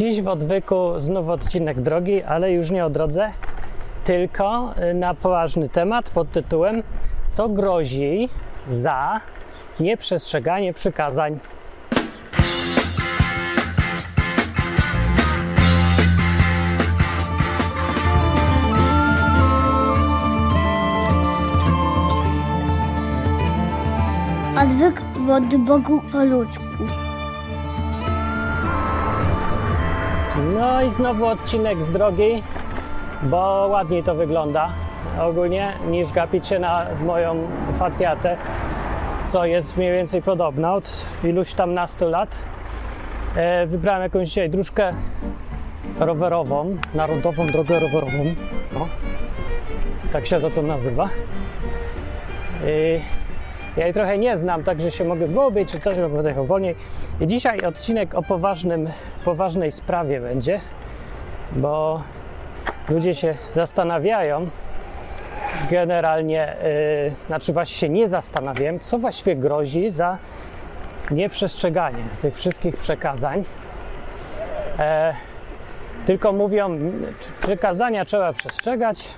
[0.00, 3.30] Dziś w odwyku znów odcinek drogi, ale już nie o drodze,
[4.04, 6.82] tylko y, na poważny temat pod tytułem
[7.28, 8.28] Co grozi
[8.66, 9.20] za
[9.80, 11.38] nieprzestrzeganie przykazań.
[24.62, 26.69] Odwyk od Bogu po ludzku.
[30.54, 32.42] No i znowu odcinek z drogi,
[33.22, 34.68] bo ładniej to wygląda
[35.20, 38.36] ogólnie niż gapić się na moją facjatę,
[39.26, 42.28] co jest mniej więcej podobna od iluś tam nastu lat.
[43.36, 44.92] E, wybrałem jakąś dzisiaj dróżkę
[46.00, 48.24] rowerową, narodową drogę rowerową.
[48.72, 48.88] No.
[50.12, 51.08] Tak się to, nazywa.
[53.80, 56.76] Ja jej trochę nie znam, także się mogę gubić czy coś, bo będę jechał wolniej.
[57.20, 58.88] I dzisiaj odcinek o poważnym,
[59.24, 60.60] poważnej sprawie będzie,
[61.52, 62.02] bo
[62.88, 64.48] ludzie się zastanawiają,
[65.70, 66.56] generalnie,
[67.04, 70.18] yy, znaczy właśnie się nie zastanawiam, co właściwie grozi za
[71.10, 73.44] nieprzestrzeganie tych wszystkich przekazań.
[74.78, 75.14] E,
[76.06, 76.78] tylko mówią,
[77.38, 79.14] przekazania trzeba przestrzegać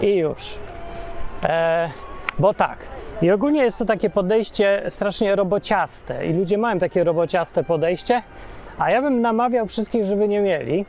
[0.00, 0.58] i już.
[1.44, 1.90] E,
[2.38, 2.78] bo tak.
[3.22, 8.22] I ogólnie jest to takie podejście strasznie robociaste i ludzie mają takie robociaste podejście,
[8.78, 10.86] a ja bym namawiał wszystkich, żeby nie mieli.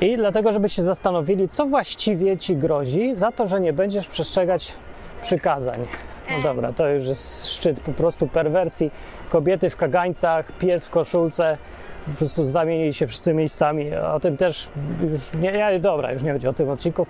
[0.00, 4.76] I dlatego, żeby się zastanowili, co właściwie ci grozi za to, że nie będziesz przestrzegać
[5.22, 5.86] przykazań.
[6.30, 8.90] No dobra, to już jest szczyt po prostu perwersji.
[9.30, 11.58] Kobiety w kagańcach, pies w koszulce,
[12.06, 13.94] po prostu zamienili się wszyscy miejscami.
[13.96, 14.68] O tym też
[15.10, 17.08] już nie, nie dobra, już nie będzie o tym odcinków,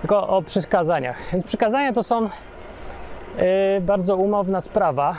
[0.00, 1.18] tylko o przykazaniach.
[1.32, 2.28] Więc przykazania to są
[3.80, 5.16] bardzo umowna sprawa,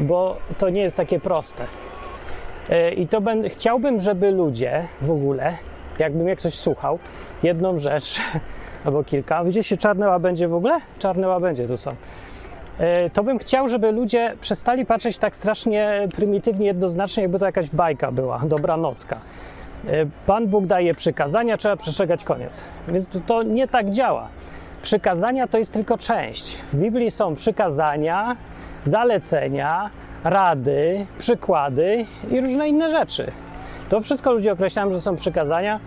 [0.00, 1.64] bo to nie jest takie proste.
[2.68, 5.56] Yy, I to ben, chciałbym, żeby ludzie w ogóle,
[5.98, 6.98] jakby mnie ktoś słuchał,
[7.42, 8.20] jedną rzecz
[8.84, 10.80] albo kilka, widzicie czarne łabędzie w ogóle?
[10.98, 11.90] Czarne łabędzie tu są.
[12.80, 17.70] Yy, to bym chciał, żeby ludzie przestali patrzeć tak strasznie prymitywnie, jednoznacznie, jakby to jakaś
[17.70, 19.20] bajka była, dobranocka.
[20.26, 22.64] Pan Bóg daje przykazania, trzeba przestrzegać koniec.
[22.88, 24.28] Więc to nie tak działa.
[24.86, 26.58] Przykazania to jest tylko część.
[26.58, 28.36] W Biblii są przykazania,
[28.84, 29.90] zalecenia,
[30.24, 33.30] rady, przykłady i różne inne rzeczy.
[33.88, 35.80] To wszystko ludzie określają, że są przykazania,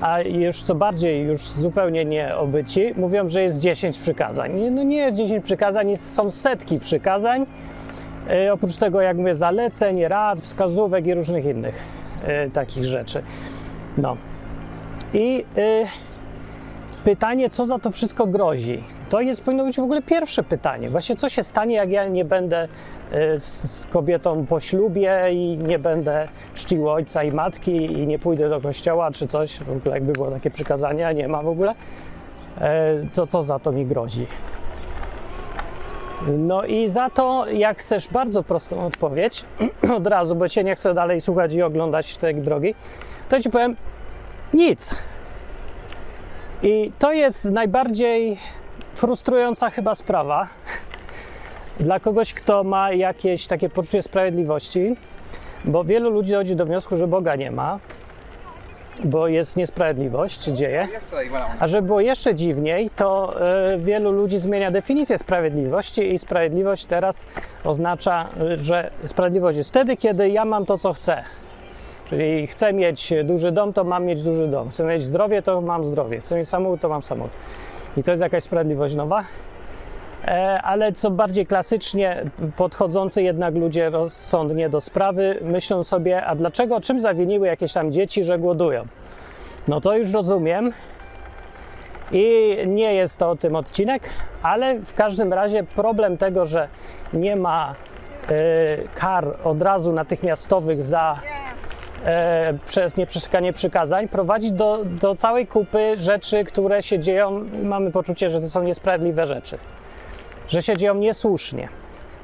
[0.00, 4.70] a już co bardziej, już zupełnie nie obyci, mówią, że jest 10 przykazań.
[4.70, 7.46] No nie jest 10 przykazań, są setki przykazań.
[8.28, 11.82] Yy, oprócz tego, jak mówię, zaleceń, rad, wskazówek i różnych innych
[12.26, 13.22] yy, takich rzeczy.
[13.98, 14.16] No.
[15.14, 15.86] I yy,
[17.04, 18.84] pytanie, co za to wszystko grozi?
[19.08, 20.90] To jest powinno być w ogóle pierwsze pytanie.
[20.90, 22.68] Właśnie co się stanie, jak ja nie będę
[23.38, 28.60] z kobietą po ślubie i nie będę czcił ojca i matki i nie pójdę do
[28.60, 31.74] kościoła czy coś, w ogóle jakby było takie przykazanie, a nie ma w ogóle,
[33.14, 34.26] to co za to mi grozi?
[36.28, 39.44] No i za to, jak chcesz bardzo prostą odpowiedź,
[39.96, 42.74] od razu, bo cię nie chcę dalej słuchać i oglądać tej drogi,
[43.28, 43.76] to ci powiem
[44.54, 44.94] nic.
[46.62, 48.38] I to jest najbardziej
[48.94, 50.48] frustrująca chyba sprawa
[51.80, 54.96] dla kogoś, kto ma jakieś takie poczucie sprawiedliwości,
[55.64, 57.78] bo wielu ludzi dochodzi do wniosku, że Boga nie ma,
[59.04, 60.88] bo jest niesprawiedliwość, dzieje.
[61.58, 63.34] A żeby było jeszcze dziwniej, to
[63.74, 67.26] y, wielu ludzi zmienia definicję sprawiedliwości i sprawiedliwość teraz
[67.64, 71.24] oznacza, że sprawiedliwość jest wtedy, kiedy ja mam to, co chcę.
[72.12, 74.70] Czyli chcę mieć duży dom, to mam mieć duży dom.
[74.70, 76.20] Chcę mieć zdrowie, to mam zdrowie.
[76.20, 77.32] Chcę mieć samochód, to mam samochód.
[77.96, 79.24] I to jest jakaś sprawiedliwość nowa.
[80.24, 82.24] E, ale co bardziej klasycznie
[82.56, 88.24] podchodzący jednak ludzie rozsądnie do sprawy myślą sobie, a dlaczego, czym zawiniły jakieś tam dzieci,
[88.24, 88.84] że głodują?
[89.68, 90.72] No to już rozumiem.
[92.10, 94.10] I nie jest to o tym odcinek,
[94.42, 96.68] ale w każdym razie problem tego, że
[97.12, 97.74] nie ma
[98.30, 98.34] y,
[98.94, 101.18] kar od razu natychmiastowych za
[102.06, 107.44] e, nieprzestrzeganie przykazań prowadzi do, do całej kupy rzeczy, które się dzieją.
[107.62, 109.58] Mamy poczucie, że to są niesprawiedliwe rzeczy,
[110.48, 111.68] że się dzieją niesłusznie.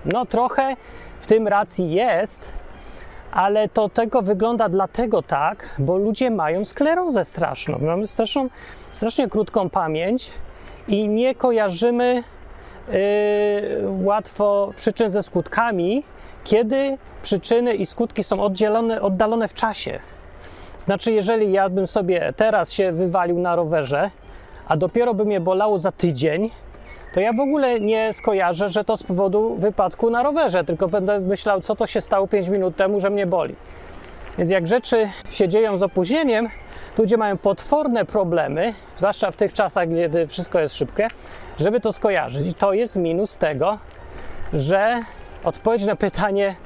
[0.05, 0.77] No trochę
[1.21, 2.53] w tym racji jest,
[3.33, 7.79] ale to tego wygląda dlatego tak, bo ludzie mają sklerozę straszną.
[7.79, 8.49] Mamy straszną,
[8.93, 10.33] strasznie krótką pamięć
[10.89, 12.23] i nie kojarzymy
[12.89, 12.95] yy,
[14.05, 16.05] łatwo przyczyn ze skutkami,
[16.49, 19.99] kiedy przyczyny i skutki są oddzielone, oddalone w czasie.
[20.85, 24.11] Znaczy, jeżeli ja bym sobie teraz się wywalił na rowerze,
[24.69, 26.51] a dopiero by mnie bolało za tydzień,
[27.15, 31.21] to ja w ogóle nie skojarzę, że to z powodu wypadku na rowerze, tylko będę
[31.21, 33.55] myślał, co to się stało 5 minut temu, że mnie boli.
[34.39, 36.49] Więc jak rzeczy się dzieją z opóźnieniem,
[36.99, 41.09] ludzie mają potworne problemy, zwłaszcza w tych czasach, kiedy wszystko jest szybkie,
[41.59, 42.47] żeby to skojarzyć.
[42.47, 43.79] I to jest minus tego,
[44.53, 45.03] że
[45.45, 46.57] odpowiedź na pytanie,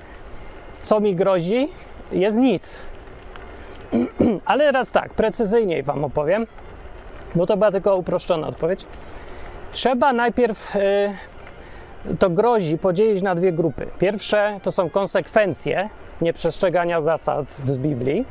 [0.83, 1.69] co mi grozi,
[2.13, 2.83] jest nic.
[4.45, 6.47] Ale raz tak, precyzyjniej Wam opowiem,
[7.35, 8.87] bo to była tylko uproszczona odpowiedź.
[9.73, 13.87] Trzeba najpierw y, to grozi podzielić na dwie grupy.
[13.99, 15.89] Pierwsze to są konsekwencje
[16.21, 18.25] nieprzestrzegania zasad z Biblii,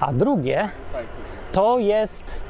[0.00, 0.68] a drugie
[1.52, 2.40] to jest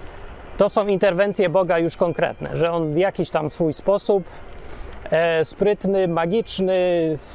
[0.56, 4.24] to są interwencje Boga już konkretne, że on w jakiś tam swój sposób
[5.44, 6.78] sprytny, magiczny,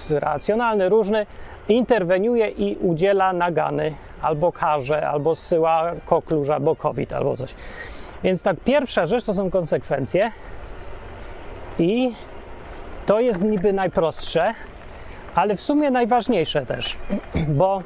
[0.10, 1.26] racjonalny, różny
[1.70, 7.56] interweniuje i udziela nagany albo karze, albo zsyła kokluż, albo COVID, albo coś.
[8.24, 10.32] Więc tak, pierwsza rzecz to są konsekwencje
[11.80, 12.12] i
[13.06, 14.54] to jest niby najprostsze,
[15.36, 16.98] ale w sumie najważniejsze też,
[17.60, 17.82] bo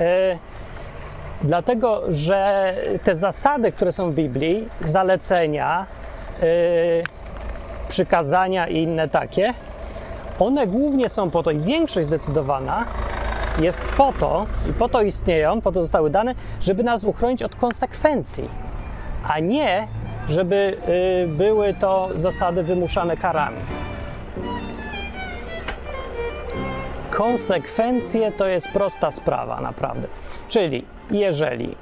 [0.00, 0.38] e,
[1.42, 2.74] dlatego, że
[3.04, 5.86] te zasady, które są w Biblii, zalecenia,
[6.42, 7.19] e,
[7.90, 9.54] przykazania i inne takie,
[10.38, 12.86] one głównie są po to, i większość zdecydowana
[13.58, 17.56] jest po to, i po to istnieją, po to zostały dane, żeby nas uchronić od
[17.56, 18.48] konsekwencji,
[19.28, 19.88] a nie
[20.28, 20.76] żeby
[21.24, 23.56] y, były to zasady wymuszane karami.
[27.10, 30.08] Konsekwencje to jest prosta sprawa, naprawdę.
[30.48, 31.76] Czyli jeżeli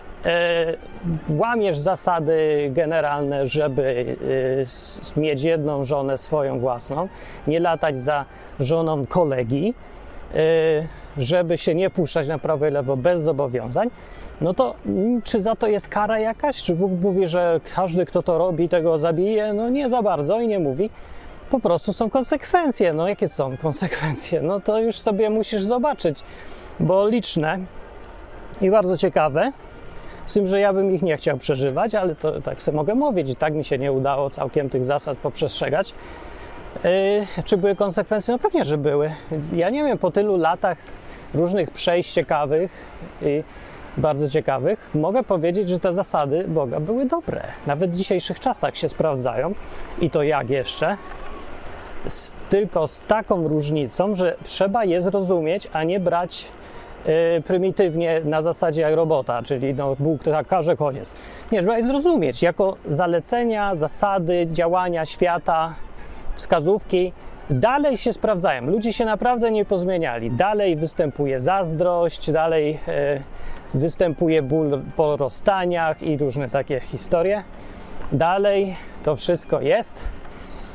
[1.28, 4.16] łamiesz zasady generalne, żeby
[5.16, 7.08] y, mieć jedną żonę swoją własną,
[7.46, 8.24] nie latać za
[8.60, 9.74] żoną kolegi,
[10.34, 10.88] y,
[11.18, 13.90] żeby się nie puszczać na prawo i lewo bez zobowiązań,
[14.40, 16.62] no to mm, czy za to jest kara jakaś?
[16.62, 19.52] Czy Bóg mówi, że każdy, kto to robi, tego zabije?
[19.52, 20.90] No nie za bardzo i nie mówi.
[21.50, 22.92] Po prostu są konsekwencje.
[22.92, 24.42] No jakie są konsekwencje?
[24.42, 26.20] No to już sobie musisz zobaczyć,
[26.80, 27.58] bo liczne
[28.60, 29.52] i bardzo ciekawe.
[30.28, 33.30] Z tym, że ja bym ich nie chciał przeżywać, ale to tak sobie mogę mówić.
[33.30, 35.94] I tak mi się nie udało całkiem tych zasad poprzestrzegać.
[36.84, 38.32] Yy, czy były konsekwencje?
[38.32, 39.12] No pewnie, że były.
[39.52, 40.78] Ja nie wiem, po tylu latach
[41.34, 42.86] różnych przejść ciekawych
[43.22, 43.42] i
[43.96, 47.42] bardzo ciekawych, mogę powiedzieć, że te zasady Boga były dobre.
[47.66, 49.54] Nawet w dzisiejszych czasach się sprawdzają
[50.00, 50.96] i to jak jeszcze.
[52.08, 56.48] Z, tylko z taką różnicą, że trzeba je zrozumieć, a nie brać
[57.44, 61.14] prymitywnie na zasadzie jak robota, czyli no, Bóg tak każe, koniec.
[61.52, 65.74] Nie, trzeba je zrozumieć jako zalecenia, zasady działania świata,
[66.34, 67.12] wskazówki
[67.50, 68.66] dalej się sprawdzają.
[68.66, 70.30] Ludzie się naprawdę nie pozmieniali.
[70.30, 73.20] Dalej występuje zazdrość, dalej e,
[73.74, 77.42] występuje ból po rozstaniach i różne takie historie.
[78.12, 80.08] Dalej to wszystko jest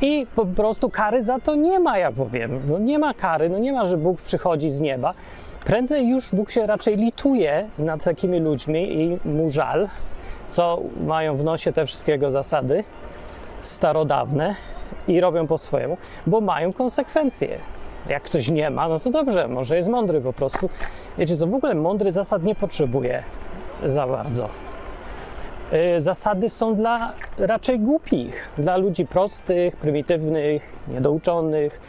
[0.01, 2.61] i po prostu kary za to nie ma, ja powiem.
[2.67, 5.13] No nie ma kary, no nie ma, że Bóg przychodzi z nieba.
[5.65, 9.89] Prędzej już Bóg się raczej lituje nad takimi ludźmi i mu żal,
[10.49, 12.83] co mają w nosie te wszystkiego zasady
[13.61, 14.55] starodawne
[15.07, 17.57] i robią po swojemu, bo mają konsekwencje.
[18.09, 20.69] Jak ktoś nie ma, no to dobrze, może jest mądry po prostu.
[21.17, 23.23] Wiecie co, w ogóle mądry zasad nie potrzebuje
[23.85, 24.49] za bardzo.
[25.97, 31.81] Y, zasady są dla raczej głupich, dla ludzi prostych, prymitywnych, niedouczonych,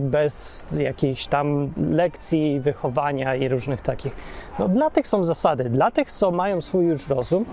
[0.00, 4.16] bez jakichś tam lekcji, wychowania i różnych takich.
[4.58, 7.44] No dla tych są zasady, dla tych, co mają swój już rozum,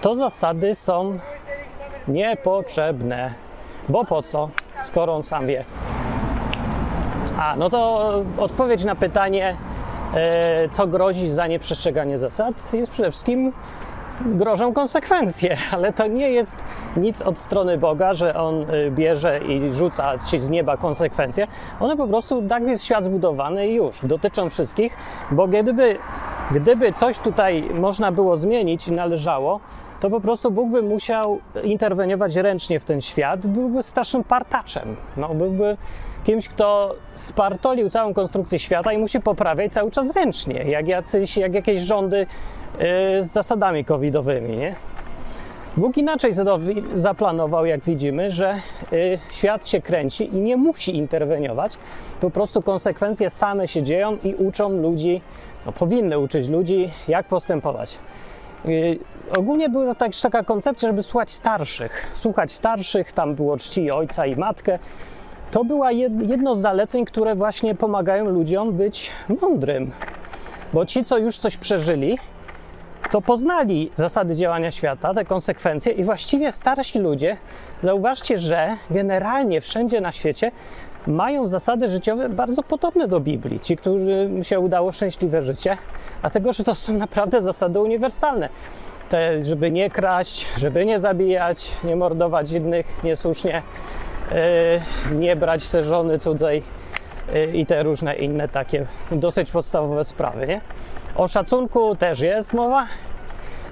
[0.00, 1.18] to zasady są
[2.08, 3.34] niepotrzebne.
[3.88, 4.50] Bo po co,
[4.84, 5.64] skoro on sam wie?
[7.38, 9.56] A, no to odpowiedź na pytanie,
[10.14, 13.52] e, co grozi za nieprzestrzeganie zasad, jest przede wszystkim
[14.20, 16.56] grożą konsekwencje, ale to nie jest
[16.96, 21.46] nic od strony Boga, że On e, bierze i rzuca się z nieba konsekwencje.
[21.80, 24.96] One po prostu, tak jest świat zbudowany i już, dotyczą wszystkich,
[25.30, 25.98] bo gdyby,
[26.50, 29.60] gdyby coś tutaj można było zmienić i należało,
[30.00, 34.96] to po prostu Bóg by musiał interweniować ręcznie w ten świat, byłby strasznym partaczem.
[35.16, 35.76] No, byłby
[36.26, 41.54] kimś, kto spartolił całą konstrukcję świata i musi poprawiać cały czas ręcznie, jak, jacyś, jak
[41.54, 42.84] jakieś rządy yy,
[43.24, 44.74] z zasadami covidowymi, nie?
[45.76, 46.32] Bóg inaczej
[46.94, 48.60] zaplanował, jak widzimy, że
[48.92, 51.78] y, świat się kręci i nie musi interweniować.
[52.20, 55.20] Po prostu konsekwencje same się dzieją i uczą ludzi,
[55.66, 57.98] no powinny uczyć ludzi, jak postępować.
[58.66, 58.98] Y,
[59.36, 62.10] ogólnie była też taka koncepcja, żeby słuchać starszych.
[62.14, 64.78] Słuchać starszych, tam było czci ojca i matkę.
[65.50, 69.10] To była jedno z zaleceń, które właśnie pomagają ludziom być
[69.40, 69.92] mądrym.
[70.72, 72.18] Bo ci, co już coś przeżyli,
[73.10, 77.36] to poznali zasady działania świata, te konsekwencje i właściwie starsi ludzie,
[77.82, 80.50] zauważcie, że generalnie wszędzie na świecie
[81.06, 83.60] mają zasady życiowe bardzo podobne do Biblii.
[83.60, 85.78] Ci, którym się udało szczęśliwe życie,
[86.20, 88.48] dlatego że to są naprawdę zasady uniwersalne.
[89.08, 93.62] Te, żeby nie kraść, żeby nie zabijać, nie mordować innych niesłusznie,
[95.12, 96.62] nie brać se żony cudzej
[97.32, 100.60] yy, i te różne inne takie dosyć podstawowe sprawy, nie?
[101.16, 102.86] O szacunku też jest mowa.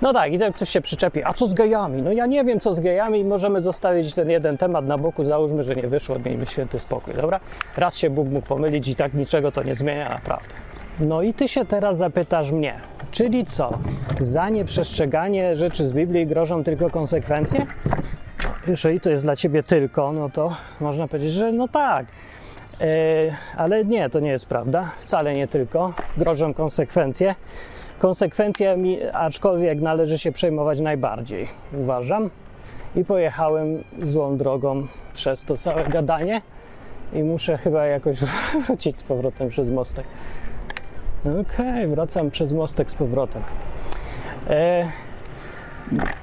[0.02, 2.02] No tak, i tak ktoś się przyczepi, a co z gejami?
[2.02, 5.64] No ja nie wiem, co z gejami, możemy zostawić ten jeden temat na boku, załóżmy,
[5.64, 7.40] że nie wyszło, miejmy święty spokój, dobra?
[7.76, 10.54] Raz się Bóg mógł pomylić i tak niczego to nie zmienia, naprawdę.
[11.00, 12.74] No i ty się teraz zapytasz mnie,
[13.10, 13.78] czyli co?
[14.20, 17.66] Za nieprzestrzeganie rzeczy z Biblii grożą tylko konsekwencje?
[18.66, 22.06] Jeżeli to jest dla ciebie tylko, no to można powiedzieć, że no tak.
[22.80, 22.86] Yy,
[23.56, 24.90] ale nie, to nie jest prawda.
[24.98, 25.92] Wcale nie tylko.
[26.16, 27.34] Grożą konsekwencje.
[27.98, 32.30] Konsekwencjami, aczkolwiek należy się przejmować najbardziej, uważam.
[32.96, 36.42] I pojechałem złą drogą przez to całe gadanie
[37.12, 38.18] i muszę chyba jakoś
[38.66, 40.06] wrócić z powrotem przez mostek.
[41.40, 43.42] Okej, wracam przez mostek z powrotem.
[44.48, 44.88] E,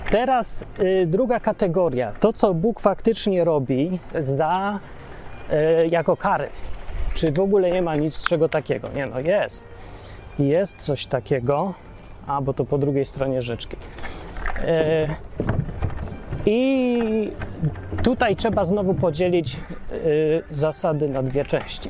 [0.09, 2.11] teraz y, druga kategoria.
[2.19, 4.79] To, co Bóg faktycznie robi za,
[5.83, 6.49] y, jako kary.
[7.13, 8.89] Czy w ogóle nie ma nic czego takiego?
[8.95, 9.67] Nie, no jest.
[10.39, 11.73] Jest coś takiego,
[12.27, 13.77] a bo to po drugiej stronie rzeczki.
[14.57, 15.07] E,
[16.45, 17.31] I
[18.03, 19.59] tutaj trzeba znowu podzielić
[19.91, 21.89] y, zasady na dwie części.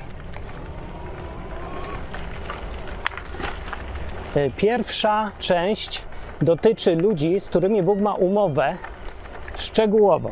[4.35, 6.03] E, Pierwsza część
[6.41, 8.75] dotyczy ludzi, z którymi Bóg ma umowę
[9.55, 10.29] szczegółową.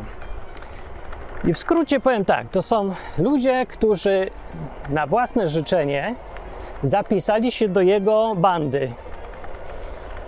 [1.43, 4.29] I w skrócie powiem tak: to są ludzie, którzy
[4.89, 6.15] na własne życzenie
[6.83, 8.91] zapisali się do jego bandy.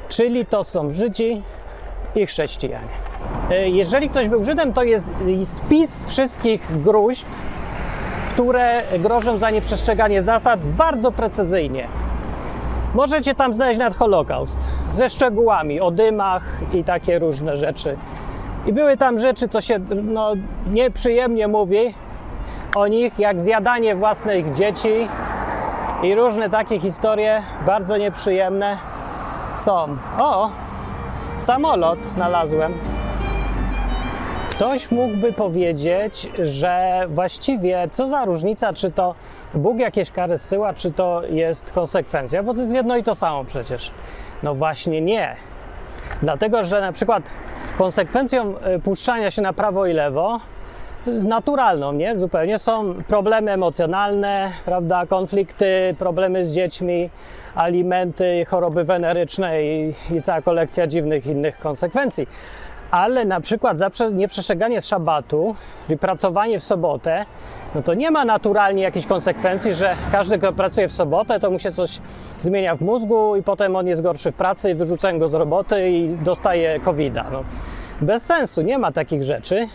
[0.10, 1.44] Czyli to są Żydzi
[2.16, 2.88] i chrześcijanie.
[3.50, 5.12] E, Jeżeli ktoś był Żydem, to jest
[5.44, 7.28] spis wszystkich gruźb,
[8.30, 11.88] które grożą za nieprzestrzeganie zasad bardzo precyzyjnie.
[12.96, 14.60] Możecie tam znaleźć nawet Holokaust
[14.92, 16.44] ze szczegółami o dymach
[16.74, 17.98] i takie różne rzeczy.
[18.66, 20.34] I były tam rzeczy, co się no,
[20.72, 21.94] nieprzyjemnie mówi
[22.76, 25.08] o nich, jak zjadanie własnych dzieci
[26.04, 28.78] i różne takie historie, bardzo nieprzyjemne
[29.56, 29.98] są.
[30.20, 30.50] O,
[31.40, 32.74] samolot znalazłem.
[34.50, 39.16] Ktoś mógłby powiedzieć, że właściwie co za różnica, czy to
[39.54, 43.44] Bóg jakieś kary zsyła, czy to jest konsekwencja, bo to jest jedno i to samo
[43.44, 43.92] przecież.
[44.44, 45.36] No właśnie nie.
[46.22, 47.24] Dlatego, że na przykład
[47.78, 50.40] konsekwencją y, puszczania się na prawo i lewo
[51.08, 52.16] naturalną, nie?
[52.16, 55.06] Zupełnie są problemy emocjonalne, prawda?
[55.06, 57.10] Konflikty, problemy z dziećmi,
[57.56, 62.28] alimenty, choroby weneryczne i, i cała kolekcja dziwnych innych konsekwencji.
[62.92, 65.56] Ale na przykład za prze- nieprzestrzeganie szabatu,
[65.88, 67.26] czyli pracowanie w sobotę,
[67.76, 71.60] no to nie ma naturalnie jakichś konsekwencji, że każdy, kto pracuje w sobotę, to mu
[71.60, 72.00] się coś
[72.40, 75.90] zmienia w mózgu i potem on jest gorszy w pracy i wyrzucają go z roboty
[75.90, 77.44] i dostaje covid No,
[78.02, 79.68] bez sensu, nie ma takich rzeczy.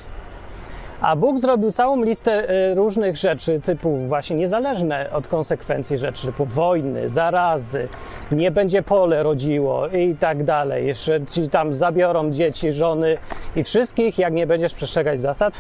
[1.01, 6.45] A Bóg zrobił całą listę y, różnych rzeczy, typu właśnie niezależne od konsekwencji rzeczy, typu
[6.45, 7.89] wojny, zarazy,
[8.33, 10.87] nie będzie pole rodziło i tak dalej.
[10.87, 13.19] Jeszcze ci tam zabiorą dzieci, żony
[13.57, 15.55] i wszystkich, jak nie będziesz przestrzegać zasad.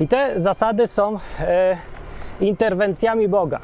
[0.00, 1.76] I te zasady są e,
[2.40, 3.60] interwencjami Boga.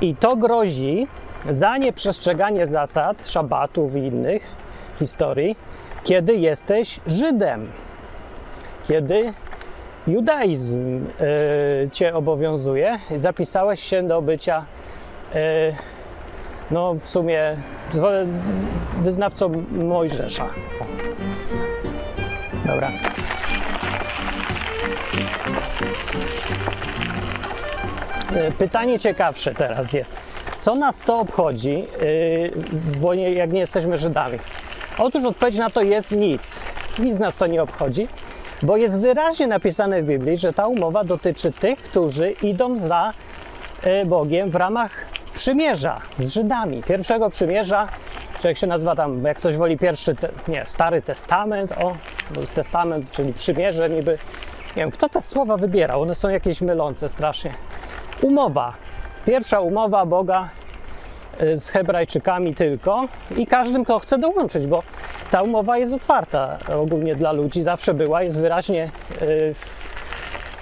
[0.00, 1.06] I to grozi
[1.50, 4.42] za nieprzestrzeganie zasad, szabatów i innych
[4.98, 5.56] historii,
[6.04, 7.70] kiedy jesteś Żydem.
[8.88, 9.32] Kiedy
[10.06, 14.64] judaizm e, cię obowiązuje zapisałeś się do bycia
[15.34, 15.72] e,
[16.70, 17.56] no w sumie
[19.02, 20.48] wyznawcą Mojżesza.
[22.66, 22.90] Dobra.
[28.34, 30.18] E, Pytanie ciekawsze teraz jest.
[30.58, 31.86] Co nas to obchodzi,
[33.00, 34.38] bo nie, jak nie jesteśmy Żydami?
[34.98, 36.60] Otóż odpowiedź na to jest nic.
[36.98, 38.08] Nic nas to nie obchodzi,
[38.62, 43.12] bo jest wyraźnie napisane w Biblii, że ta umowa dotyczy tych, którzy idą za
[43.82, 46.82] e, Bogiem w ramach przymierza z Żydami.
[46.82, 47.88] Pierwszego przymierza,
[48.40, 51.96] czy jak się nazywa tam, jak ktoś woli pierwszy, te, nie, Stary Testament, o,
[52.54, 54.18] testament, czyli przymierze niby.
[54.76, 57.52] Nie wiem, kto te słowa wybierał, one są jakieś mylące strasznie.
[58.22, 58.72] Umowa.
[59.26, 60.48] Pierwsza umowa Boga
[61.54, 64.82] z Hebrajczykami tylko i każdym, kto chce dołączyć, bo
[65.30, 68.90] ta umowa jest otwarta ogólnie dla ludzi, zawsze była, jest wyraźnie
[69.22, 69.54] y,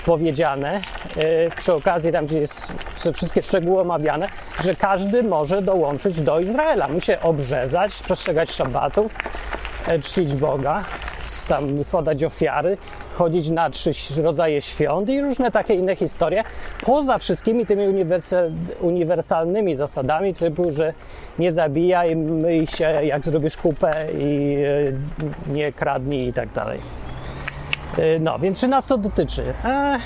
[0.07, 0.81] powiedziane,
[1.17, 4.29] y, przy okazji tam, gdzie jest, są wszystkie szczegóły omawiane,
[4.65, 6.89] że każdy może dołączyć do Izraela.
[6.89, 9.15] Musi obrzezać, przestrzegać szabatów,
[9.87, 10.85] e, czcić Boga,
[11.23, 12.77] sam podać ofiary,
[13.15, 13.91] chodzić na trzy
[14.23, 16.45] rodzaje świąt i różne takie inne historie,
[16.87, 20.93] poza wszystkimi tymi uniwersal, uniwersalnymi zasadami, typu, że
[21.39, 24.57] nie zabijaj, myj się, jak zrobisz kupę i
[25.49, 26.81] e, nie kradnij i tak dalej.
[27.99, 29.45] E, No, więc czy nas to dotyczy?
[29.65, 29.99] E,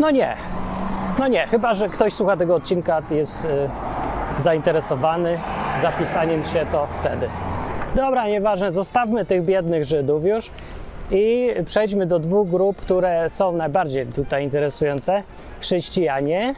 [0.00, 0.36] no nie.
[1.18, 3.46] No nie, chyba że ktoś słucha tego odcinka, jest
[4.38, 5.38] zainteresowany
[5.82, 7.28] zapisaniem się, to wtedy.
[7.94, 10.50] Dobra, nieważne, zostawmy tych biednych Żydów już
[11.10, 15.22] i przejdźmy do dwóch grup, które są najbardziej tutaj interesujące:
[15.60, 16.54] chrześcijanie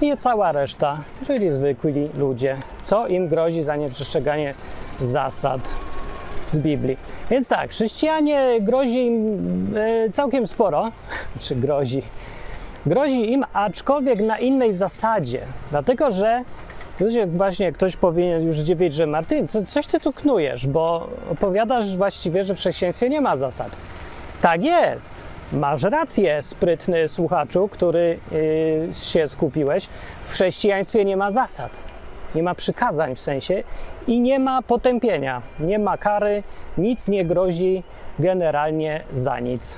[0.00, 2.56] i cała reszta, czyli zwykli ludzie.
[2.80, 4.54] Co im grozi za nieprzestrzeganie
[5.00, 5.60] zasad
[6.48, 6.96] z Biblii.
[7.30, 10.92] Więc tak, chrześcijanie grozi im e, całkiem sporo,
[11.40, 12.02] czy grozi.
[12.86, 16.42] Grozi im, aczkolwiek na innej zasadzie, dlatego że
[17.00, 21.96] ludzie, właśnie ktoś powinien już dziwić, że Martyn, co, coś ty tu knujesz, bo opowiadasz
[21.96, 23.70] właściwie, że w chrześcijaństwie nie ma zasad.
[24.40, 25.26] Tak jest.
[25.52, 29.88] Masz rację, sprytny słuchaczu, który yy, się skupiłeś.
[30.24, 31.70] W chrześcijaństwie nie ma zasad.
[32.34, 33.62] Nie ma przykazań w sensie
[34.06, 36.42] i nie ma potępienia, nie ma kary,
[36.78, 37.82] nic nie grozi
[38.18, 39.76] generalnie za nic.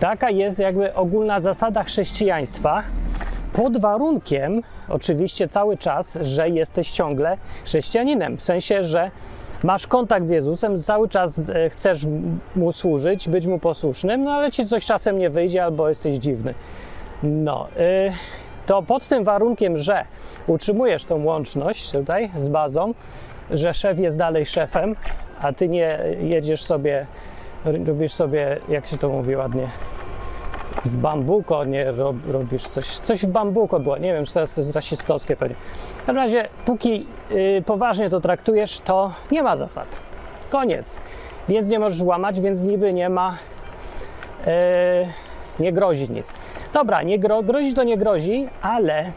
[0.00, 2.82] Taka jest jakby ogólna zasada chrześcijaństwa,
[3.52, 8.36] pod warunkiem, oczywiście cały czas, że jesteś ciągle chrześcijaninem.
[8.36, 9.10] W sensie, że
[9.64, 12.06] masz kontakt z Jezusem, cały czas e, chcesz
[12.56, 16.54] mu służyć, być mu posłusznym, no ale ci coś czasem nie wyjdzie albo jesteś dziwny.
[17.22, 18.12] No, y,
[18.66, 20.04] to pod tym warunkiem, że
[20.46, 22.94] utrzymujesz tą łączność tutaj z bazą,
[23.50, 24.96] że szef jest dalej szefem,
[25.40, 27.06] a ty nie jedziesz sobie,
[27.64, 29.68] robisz sobie, jak się to mówi ładnie,
[30.84, 34.60] w bambuko nie rob, robisz coś, coś w bambuko było, nie wiem, czy teraz to
[34.60, 35.56] jest rasistowskie pewnie.
[35.94, 39.86] W każdym razie, póki y, poważnie to traktujesz, to nie ma zasad.
[40.50, 41.00] Koniec.
[41.48, 43.36] Więc nie możesz łamać, więc niby nie ma,
[44.46, 46.34] y, nie grozi nic.
[46.72, 49.12] Dobra, nie gro, grozi to nie grozi, ale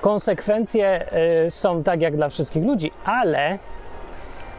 [0.00, 1.06] konsekwencje
[1.46, 3.58] y, są tak jak dla wszystkich ludzi, ale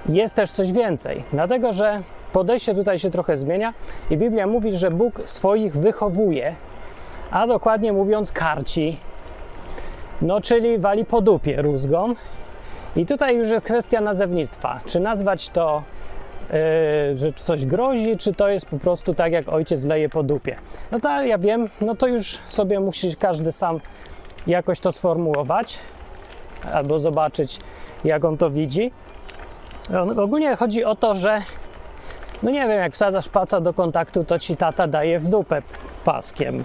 [0.09, 2.01] jest też coś więcej, dlatego że
[2.33, 3.73] podejście tutaj się trochę zmienia
[4.09, 6.55] i Biblia mówi, że Bóg swoich wychowuje,
[7.31, 8.97] a dokładnie mówiąc karci,
[10.21, 12.15] no czyli wali po dupie rózgą.
[12.95, 14.79] I tutaj już jest kwestia nazewnictwa.
[14.85, 15.83] Czy nazwać to,
[16.49, 16.57] yy,
[17.17, 20.55] że coś grozi, czy to jest po prostu tak, jak ojciec leje po dupie.
[20.91, 23.79] No to ja wiem, no to już sobie musi każdy sam
[24.47, 25.79] jakoś to sformułować
[26.73, 27.59] albo zobaczyć,
[28.03, 28.91] jak on to widzi.
[30.17, 31.41] Ogólnie chodzi o to, że
[32.43, 35.61] no nie wiem, jak wsadzasz paca do kontaktu, to ci tata daje w dupę
[36.05, 36.63] paskiem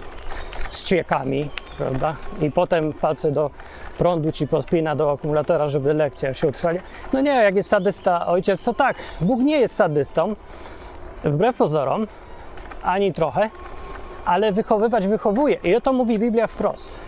[0.69, 2.15] z ćwiekami, prawda?
[2.41, 3.49] I potem palce do
[3.97, 6.79] prądu ci podpina do akumulatora, żeby lekcja się utrwali.
[7.13, 10.35] No nie, jak jest sadysta ojciec, to tak, Bóg nie jest sadystą,
[11.23, 12.07] wbrew pozorom,
[12.83, 13.49] ani trochę,
[14.25, 15.57] ale wychowywać wychowuje.
[15.63, 16.99] I o to mówi Biblia wprost.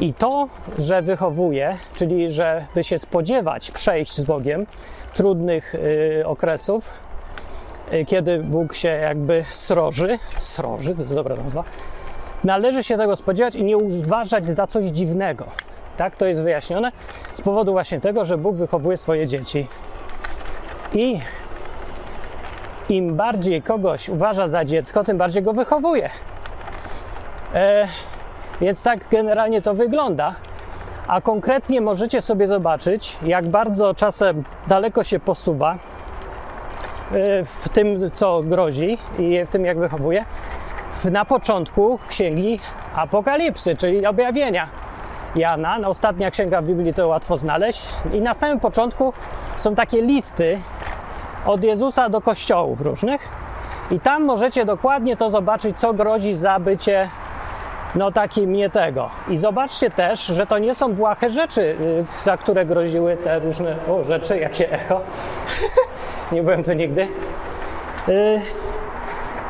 [0.00, 4.66] I to, że wychowuje, czyli żeby się spodziewać przejść z Bogiem,
[5.14, 6.92] trudnych y, okresów,
[8.06, 11.64] kiedy Bóg się jakby sroży, sroży, to jest dobra nazwa,
[12.44, 15.44] należy się tego spodziewać i nie uważać za coś dziwnego.
[15.96, 16.92] Tak, to jest wyjaśnione
[17.32, 19.66] z powodu właśnie tego, że Bóg wychowuje swoje dzieci.
[20.92, 21.20] I
[22.88, 26.10] im bardziej kogoś uważa za dziecko, tym bardziej go wychowuje.
[27.54, 27.88] E,
[28.60, 30.34] więc tak generalnie to wygląda.
[31.06, 35.78] A konkretnie możecie sobie zobaczyć, jak bardzo czasem daleko się posuwa
[37.44, 40.24] w tym, co grozi i w tym, jak wychowuje,
[41.10, 42.60] na początku księgi
[42.94, 44.68] Apokalipsy, czyli objawienia
[45.36, 45.78] Jana.
[45.78, 47.88] No, ostatnia księga w Biblii to łatwo znaleźć.
[48.12, 49.12] I na samym początku
[49.56, 50.60] są takie listy
[51.46, 53.28] od Jezusa do kościołów różnych.
[53.90, 57.10] I tam możecie dokładnie to zobaczyć, co grozi za bycie
[57.94, 59.10] no takim nie tego.
[59.28, 61.76] I zobaczcie też, że to nie są błahe rzeczy,
[62.18, 65.00] za które groziły te różne o, rzeczy, jakie echo.
[66.32, 67.08] nie byłem tu nigdy.
[68.08, 68.40] Yy,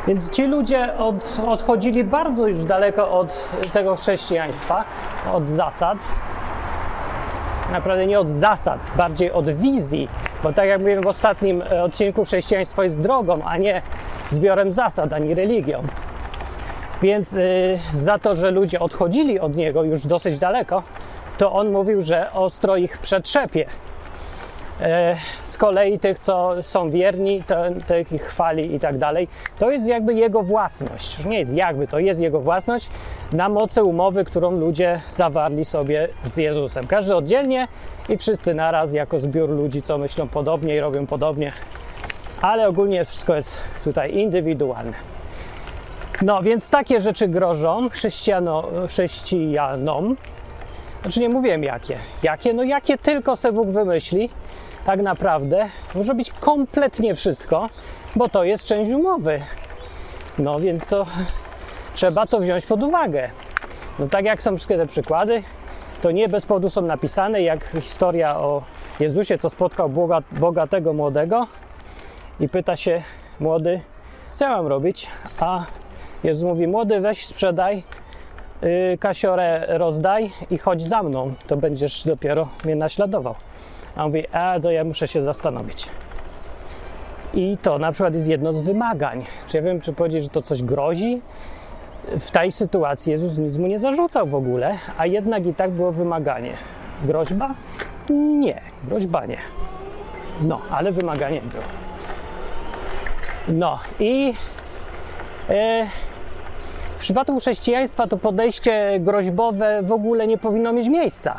[0.07, 4.85] więc ci ludzie od, odchodzili bardzo już daleko od tego chrześcijaństwa,
[5.33, 5.99] od zasad.
[7.73, 10.09] Naprawdę nie od zasad, bardziej od wizji,
[10.43, 13.83] bo tak jak mówiłem w ostatnim odcinku, chrześcijaństwo jest drogą, a nie
[14.31, 15.83] zbiorem zasad, ani religią.
[17.03, 20.83] Więc y, za to, że ludzie odchodzili od niego już dosyć daleko,
[21.39, 23.67] to on mówił, że ostro ich przetrzepie.
[24.81, 27.43] E, z kolei tych, co są wierni,
[27.87, 29.29] to ich chwali i tak dalej.
[29.59, 31.19] To jest jakby jego własność.
[31.19, 32.91] Już nie jest jakby, to jest jego własność
[33.33, 36.87] na mocy umowy, którą ludzie zawarli sobie z Jezusem.
[36.87, 37.69] Każdy oddzielnie
[38.09, 41.53] i wszyscy naraz jako zbiór ludzi, co myślą podobnie i robią podobnie.
[42.43, 44.93] ale ogólnie wszystko jest tutaj indywidualne.
[46.23, 50.17] No więc takie rzeczy grożą chrześcijano, chrześcijanom.
[51.03, 51.99] Znaczy nie mówiłem jakie.
[52.23, 52.53] Jakie?
[52.53, 54.31] No jakie tylko sobie Bóg wymyśli.
[54.85, 57.69] Tak naprawdę może być kompletnie wszystko,
[58.17, 59.41] bo to jest część umowy.
[60.39, 61.07] No więc to
[61.95, 63.31] trzeba to wziąć pod uwagę.
[63.99, 65.43] No tak jak są wszystkie te przykłady,
[66.03, 68.63] to nie bez powodu są napisane, jak historia o
[69.01, 71.47] Jezusie, co spotkał Boga, bogatego młodego
[72.41, 73.03] i pyta się
[73.41, 73.81] młody,
[74.35, 75.07] co ja mam robić?
[75.41, 75.65] A
[76.25, 77.83] Jezus mówi, młody weź sprzedaj,
[78.63, 83.35] yy, kasiorę rozdaj i chodź za mną, to będziesz dopiero mnie naśladował.
[83.97, 85.91] A on mówi, a to ja muszę się zastanowić.
[87.35, 89.25] I to na przykład jest jedno z wymagań.
[89.49, 91.21] Czy ja wiem, czy powiedzieć, że to coś grozi?
[92.21, 95.93] W tej sytuacji Jezus nic mu nie zarzucał w ogóle, a jednak i tak było
[95.93, 96.53] wymaganie.
[97.05, 97.55] Groźba?
[98.11, 99.39] Nie, groźba nie.
[100.43, 101.63] No, ale wymaganie było.
[103.49, 104.35] No i
[105.49, 105.87] e,
[106.97, 111.39] w przypadku chrześcijaństwa to podejście groźbowe w ogóle nie powinno mieć miejsca.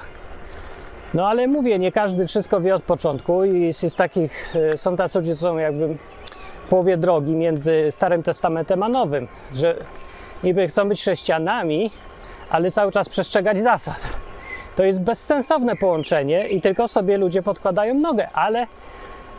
[1.14, 5.20] No ale mówię, nie każdy wszystko wie od początku i jest, takich, e, są tacy
[5.20, 5.88] ludzie, są jakby
[6.66, 9.76] w połowie drogi między Starym Testamentem a Nowym, że
[10.44, 11.92] niby chcą być chrześcijanami,
[12.50, 14.20] ale cały czas przestrzegać zasad.
[14.76, 18.68] To jest bezsensowne połączenie i tylko sobie ludzie podkładają nogę, ale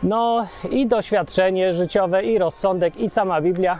[0.03, 3.79] no i doświadczenie życiowe, i rozsądek, i sama Biblia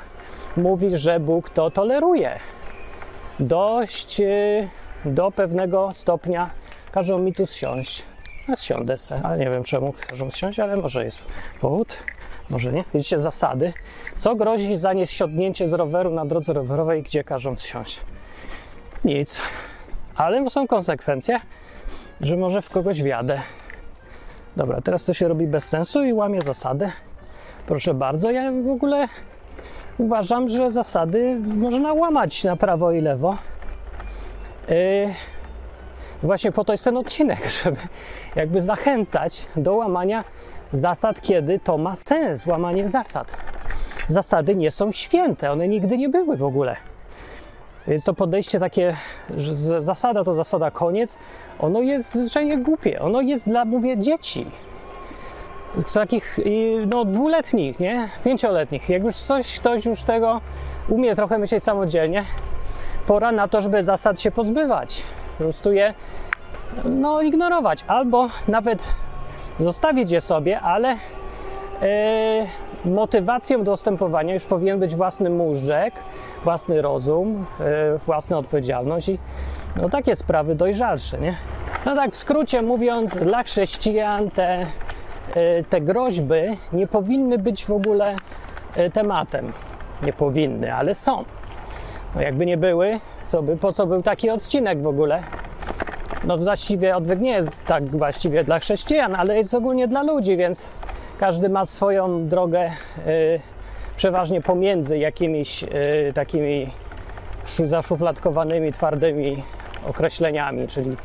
[0.58, 2.39] mówi, że Bóg to toleruje.
[3.39, 4.67] Dość yy,
[5.06, 6.50] do pewnego stopnia
[6.91, 8.04] każą mi tu zsiąść.
[8.47, 11.19] No, zsiądę se, ale nie wiem czemu każą zsiąść, ale może jest
[11.62, 11.97] powód,
[12.50, 12.84] może nie.
[12.93, 13.73] Widzicie zasady.
[14.17, 18.02] Co grozi za niesiądnięcie z roweru na drodze rowerowej, gdzie każą zsiąść?
[19.06, 19.41] Nic.
[20.15, 21.39] Ale są konsekwencje,
[22.21, 23.41] że może w kogoś wjadę.
[24.56, 26.91] Dobra, teraz to się robi bez sensu i łamie zasady.
[27.65, 29.08] Proszę bardzo, ja w ogóle
[29.97, 33.38] uważam, że zasady można łamać na prawo i lewo.
[34.67, 34.76] Yy,
[36.23, 37.77] właśnie po to jest ten odcinek, żeby
[38.36, 40.23] jakby zachęcać do łamania
[40.71, 43.38] zasad, kiedy to ma sens, łamanie zasad.
[44.08, 46.75] Zasady nie są święte, one nigdy nie były w ogóle.
[47.88, 48.97] Więc to podejście takie,
[49.38, 51.17] że zasada to zasada koniec,
[51.60, 53.01] ono jest zwyczajnie głupie.
[53.01, 54.45] Ono jest dla, mówię, dzieci.
[55.93, 56.39] Takich,
[56.88, 58.10] no, dwuletnich, nie?
[58.23, 58.89] Pięcioletnich.
[58.89, 60.41] Jak już coś, ktoś już tego
[60.89, 62.25] umie trochę myśleć samodzielnie,
[63.08, 65.03] pora na to, żeby zasad się pozbywać.
[65.38, 65.93] Prostu je,
[66.86, 67.84] no, ignorować.
[67.88, 68.84] Albo nawet
[69.60, 70.89] zostawić je sobie, ale
[71.82, 75.93] yy, motywacją do ostępowania już powinien być własny móżdżek,
[76.43, 79.19] własny rozum, yy, własna odpowiedzialność i
[79.82, 81.36] no, takie sprawy dojrzalsze, nie?
[81.86, 84.65] No tak w skrócie mówiąc, dla chrześcijan te,
[85.36, 88.15] yy, te groźby nie powinny być w ogóle
[88.93, 89.54] tematem.
[90.04, 91.23] Nie powinny, ale są.
[92.15, 95.24] No jakby nie były, co by, po co był taki odcinek w ogóle?
[96.28, 100.68] No właściwie odwyk nie jest tak właściwie dla chrześcijan, ale jest ogólnie dla ludzi, więc
[101.20, 102.72] każdy ma swoją drogę
[103.08, 103.40] y,
[103.98, 105.68] przeważnie pomiędzy jakimiś y,
[106.16, 106.70] takimi
[107.46, 109.44] zaszufladkowanymi, twardymi
[109.88, 110.98] określeniami, czyli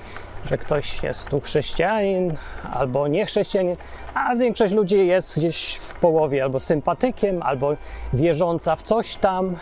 [0.45, 2.35] że ktoś jest tu chrześcijanin
[2.73, 3.77] albo nie chrześcijanin,
[4.15, 7.77] a większość ludzi jest gdzieś w połowie albo sympatykiem, albo
[8.13, 9.57] wierząca w coś tam,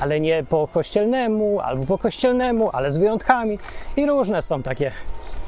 [0.00, 3.58] ale nie po kościelnemu, albo po kościelnemu, ale z wyjątkami.
[3.96, 4.92] I różne są takie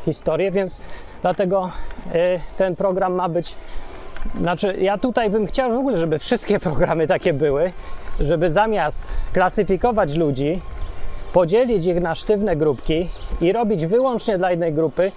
[0.04, 0.80] historie, więc
[1.22, 1.70] dlatego
[2.14, 3.54] y, ten program ma być.
[4.40, 7.72] Znaczy, ja tutaj bym chciał w ogóle, żeby wszystkie programy takie były,
[8.20, 10.60] żeby zamiast klasyfikować ludzi,
[11.32, 13.08] podzielić ich na sztywne grupki
[13.40, 15.12] i robić wyłącznie dla jednej grupy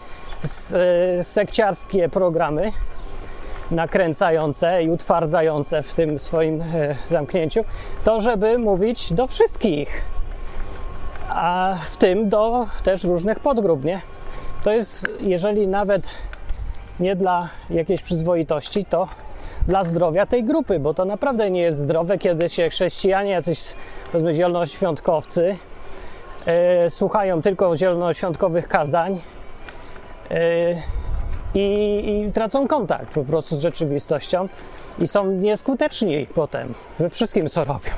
[1.21, 2.71] sekciarskie programy,
[3.71, 7.63] nakręcające i utwardzające w tym swoim e, zamknięciu,
[8.03, 10.05] to żeby mówić do wszystkich,
[11.29, 14.01] a w tym do też różnych podgrup, nie?
[14.63, 16.07] To jest, jeżeli nawet
[16.99, 19.07] nie dla jakiejś przyzwoitości, to
[19.67, 23.75] dla zdrowia tej grupy, bo to naprawdę nie jest zdrowe, kiedy się chrześcijanie, jacyś
[24.11, 25.55] powiedzmy zielonoświątkowcy
[26.45, 29.21] yy, słuchają tylko zielonoświątkowych kazań,
[30.29, 30.37] yy,
[31.55, 34.47] i, i tracą kontakt po prostu z rzeczywistością
[34.99, 37.91] i są nieskuteczni potem we wszystkim, co robią.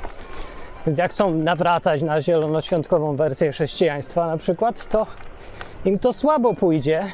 [0.86, 5.06] Więc jak chcą nawracać na zielonoświątkową wersję chrześcijaństwa na przykład, to
[5.84, 7.06] im to słabo pójdzie,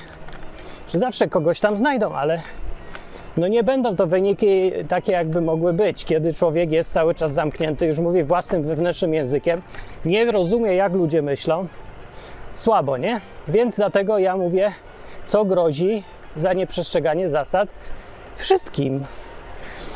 [0.88, 2.42] że zawsze kogoś tam znajdą, ale
[3.36, 7.86] no nie będą to wyniki takie, jakby mogły być, kiedy człowiek jest cały czas zamknięty,
[7.86, 9.62] już mówi własnym wewnętrznym językiem,
[10.04, 11.66] nie rozumie, jak ludzie myślą.
[12.54, 13.20] Słabo, nie?
[13.48, 14.72] Więc dlatego ja mówię,
[15.26, 16.04] co grozi
[16.36, 17.68] za nieprzestrzeganie zasad
[18.36, 19.04] wszystkim.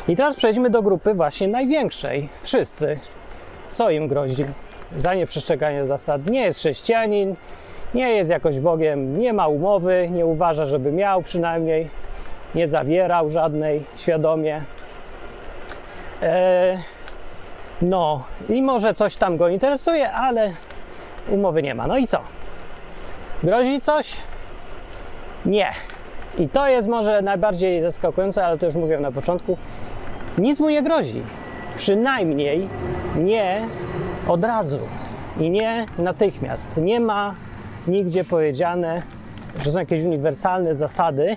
[0.07, 2.29] I teraz przejdźmy do grupy właśnie największej.
[2.41, 2.99] Wszyscy.
[3.71, 4.45] Co im grozi?
[4.97, 6.29] Za nieprzestrzeganie zasad.
[6.29, 7.35] Nie jest chrześcijanin,
[7.93, 11.89] nie jest jakoś Bogiem, nie ma umowy, nie uważa, żeby miał przynajmniej,
[12.55, 14.61] nie zawierał żadnej świadomie.
[16.21, 16.77] E,
[17.81, 20.53] no, i może coś tam go interesuje, ale
[21.29, 21.87] umowy nie ma.
[21.87, 22.19] No i co?
[23.43, 24.17] Grozi coś?
[25.45, 25.71] Nie.
[26.37, 29.57] I to jest może najbardziej zaskakujące, ale to już mówiłem na początku.
[30.37, 31.23] Nic mu nie grozi.
[31.75, 32.69] Przynajmniej
[33.17, 33.67] nie
[34.27, 34.79] od razu
[35.39, 36.77] i nie natychmiast.
[36.77, 37.35] Nie ma
[37.87, 39.01] nigdzie powiedziane,
[39.63, 41.35] że są jakieś uniwersalne zasady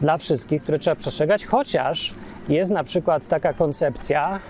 [0.00, 2.14] dla wszystkich, które trzeba przestrzegać, chociaż
[2.48, 4.40] jest na przykład taka koncepcja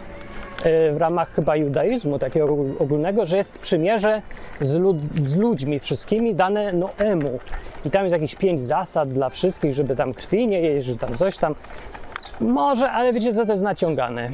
[0.64, 4.22] w ramach chyba judaizmu takiego ogólnego, że jest przymierze
[4.60, 4.96] z, lud,
[5.26, 7.38] z ludźmi wszystkimi dane Noemu.
[7.84, 11.16] I tam jest jakieś pięć zasad dla wszystkich, żeby tam krwi nie jeść, że tam
[11.16, 11.54] coś tam.
[12.40, 14.30] Może, ale wiecie co, to jest naciągane.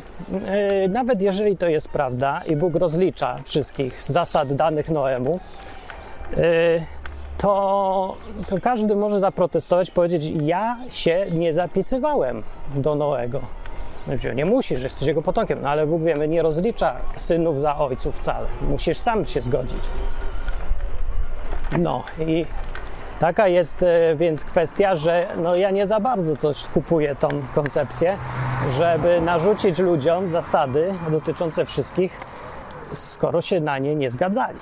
[0.79, 5.41] Yy, nawet jeżeli to jest prawda i Bóg rozlicza wszystkich z zasad danych Noemu,
[6.37, 6.41] yy,
[7.39, 12.43] to, to każdy może zaprotestować, powiedzieć: Ja się nie zapisywałem
[12.75, 13.41] do Noego.
[14.07, 18.16] No, nie musisz, jesteś jego potomkiem, no ale Bóg wiemy, nie rozlicza synów za ojców
[18.16, 18.47] wcale.
[18.69, 19.83] Musisz sam się zgodzić.
[21.79, 22.47] No i
[23.19, 28.16] taka jest e, więc kwestia, że no ja nie za bardzo też kupuję tą koncepcję,
[28.79, 32.21] żeby narzucić ludziom zasady dotyczące wszystkich,
[32.92, 34.59] skoro się na nie nie zgadzali.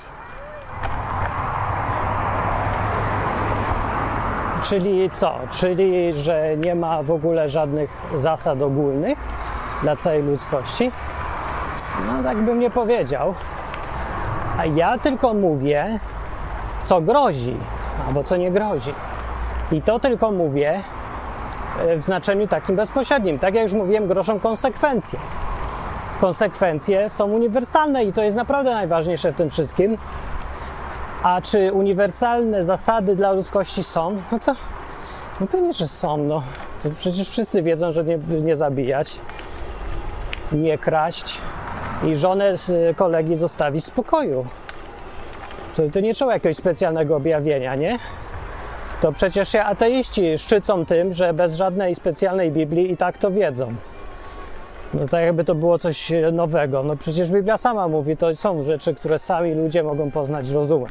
[4.64, 5.38] Czyli co?
[5.50, 9.18] Czyli, że nie ma w ogóle żadnych zasad ogólnych
[9.83, 10.90] dla całej ludzkości?
[12.07, 13.35] No, tak bym nie powiedział.
[14.59, 15.98] A ja tylko mówię,
[16.83, 17.57] co grozi,
[18.09, 18.94] albo co nie grozi.
[19.72, 20.83] I to tylko mówię
[21.96, 23.38] w znaczeniu takim bezpośrednim.
[23.38, 25.18] Tak jak już mówiłem, grożą konsekwencje.
[26.20, 29.98] Konsekwencje są uniwersalne i to jest naprawdę najważniejsze w tym wszystkim.
[31.24, 34.16] A czy uniwersalne zasady dla ludzkości są?
[34.32, 34.54] No to
[35.40, 36.16] no pewnie, że są.
[36.16, 36.42] No.
[36.82, 39.20] To przecież wszyscy wiedzą, że nie, nie zabijać,
[40.52, 41.40] nie kraść
[42.06, 44.46] i żonę z kolegi zostawić w spokoju.
[45.76, 47.98] To, to nie trzeba jakiegoś specjalnego objawienia, nie?
[49.00, 53.74] To przecież się ateiści szczycą tym, że bez żadnej specjalnej Biblii i tak to wiedzą.
[55.00, 56.83] No tak jakby to było coś nowego.
[56.83, 60.90] No przecież Biblia sama mówi, to są rzeczy, które sami ludzie mogą poznać rozumem.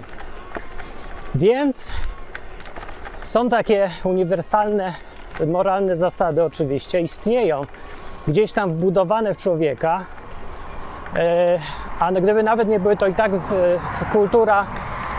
[1.35, 1.91] Więc
[3.23, 4.93] są takie uniwersalne,
[5.47, 7.61] moralne zasady oczywiście, istnieją
[8.27, 10.05] gdzieś tam wbudowane w człowieka,
[11.17, 11.59] e,
[11.99, 13.31] a gdyby nawet nie były, to i tak
[14.11, 14.65] kultura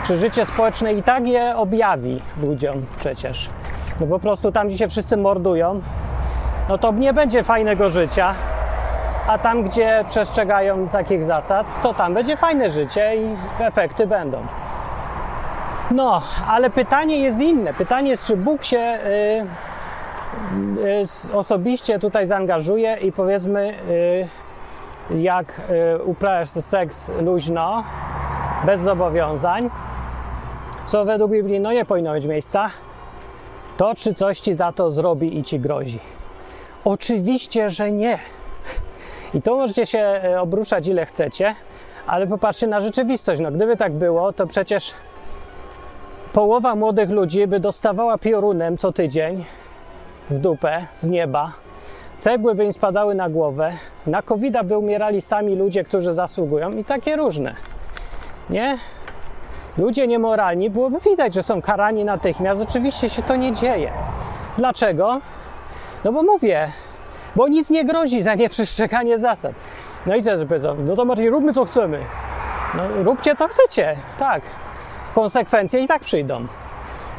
[0.05, 3.49] czy życie społeczne i tak je objawi ludziom przecież.
[3.99, 5.81] No po prostu tam, gdzie się wszyscy mordują,
[6.69, 8.35] no to nie będzie fajnego życia,
[9.27, 14.37] a tam, gdzie przestrzegają takich zasad, to tam będzie fajne życie i efekty będą.
[15.91, 17.73] No, ale pytanie jest inne.
[17.73, 19.45] Pytanie jest, czy Bóg się y,
[21.31, 23.73] y, osobiście tutaj zaangażuje i powiedzmy,
[25.11, 25.61] y, jak
[25.99, 27.83] y, uprawiasz seks luźno,
[28.65, 29.69] bez zobowiązań,
[30.85, 32.69] co według Biblii no nie powinno mieć miejsca,
[33.77, 35.99] to czy coś ci za to zrobi i ci grozi?
[36.85, 38.19] Oczywiście, że nie.
[39.33, 41.55] I to możecie się y, obruszać ile chcecie,
[42.07, 43.41] ale popatrzcie na rzeczywistość.
[43.41, 44.93] No, gdyby tak było, to przecież
[46.33, 49.45] połowa młodych ludzi by dostawała piorunem co tydzień
[50.29, 51.53] w dupę z nieba,
[52.19, 53.73] cegły by im spadały na głowę,
[54.07, 57.55] na covid by umierali sami ludzie, którzy zasługują i takie różne.
[58.49, 58.77] Nie?
[59.77, 62.61] Ludzie niemoralni, byłoby widać, że są karani natychmiast.
[62.61, 63.91] Oczywiście się to nie dzieje.
[64.57, 65.21] Dlaczego?
[66.03, 66.71] No bo mówię,
[67.35, 69.53] bo nic nie grozi za nieprzestrzeganie zasad.
[70.05, 71.99] No i co, że powiedzą, no to Martin, róbmy co chcemy.
[72.73, 74.41] No róbcie co chcecie, tak
[75.15, 76.47] konsekwencje i tak przyjdą.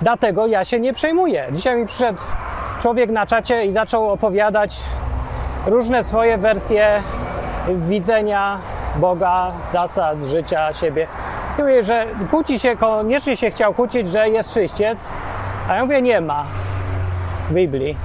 [0.02, 1.46] Dlatego ja się nie przejmuję.
[1.52, 2.22] Dzisiaj mi przyszedł
[2.80, 4.82] człowiek na czacie i zaczął opowiadać
[5.66, 7.02] różne swoje wersje
[7.68, 8.58] widzenia
[8.96, 11.06] Boga, zasad życia siebie.
[11.58, 14.98] I mówię, że kłóci się, koniecznie się chciał kłócić, że jest czyściec,
[15.68, 16.44] a ja mówię, nie ma
[17.50, 17.96] Biblii.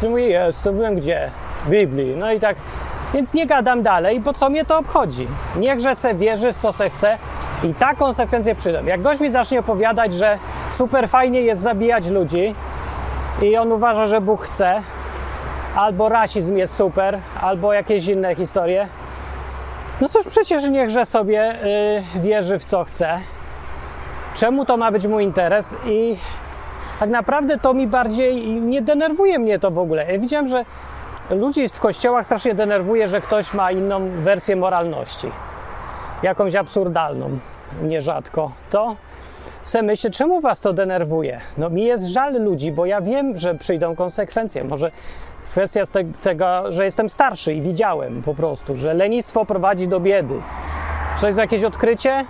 [0.00, 1.30] Ty mówię, jest, to byłem gdzie?
[1.66, 2.16] Biblii.
[2.16, 2.56] No i tak,
[3.14, 5.28] więc nie gadam dalej, bo co mnie to obchodzi?
[5.56, 7.18] Niechże se wierzy w co se chce,
[7.62, 8.84] i ta konsekwencje przyjdą.
[8.84, 10.38] Jak gość mi zacznie opowiadać, że
[10.72, 12.54] super fajnie jest zabijać ludzi
[13.42, 14.82] i on uważa, że Bóg chce,
[15.76, 18.88] albo rasizm jest super, albo jakieś inne historie,
[20.00, 21.58] no cóż przecież niechże sobie
[22.14, 23.18] yy, wierzy w co chce.
[24.34, 25.76] Czemu to ma być mój interes?
[25.86, 26.16] I
[27.00, 30.12] tak naprawdę to mi bardziej nie denerwuje mnie to w ogóle.
[30.12, 30.64] Ja widziałem, że
[31.30, 35.30] ludzi w kościołach strasznie denerwuje, że ktoś ma inną wersję moralności,
[36.22, 37.38] jakąś absurdalną,
[37.82, 38.52] nierzadko.
[38.70, 38.96] To
[39.64, 41.40] se myślę, czemu was to denerwuje?
[41.58, 44.64] No mi jest żal ludzi, bo ja wiem, że przyjdą konsekwencje.
[44.64, 44.90] Może
[45.50, 50.00] kwestia z te, tego, że jestem starszy i widziałem po prostu, że lenistwo prowadzi do
[50.00, 50.34] biedy.
[51.14, 52.24] Czy to jest jakieś odkrycie?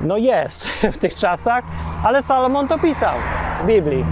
[0.00, 1.64] No jest w tych czasach,
[2.04, 3.14] ale Salomon to pisał
[3.62, 4.04] w Biblii.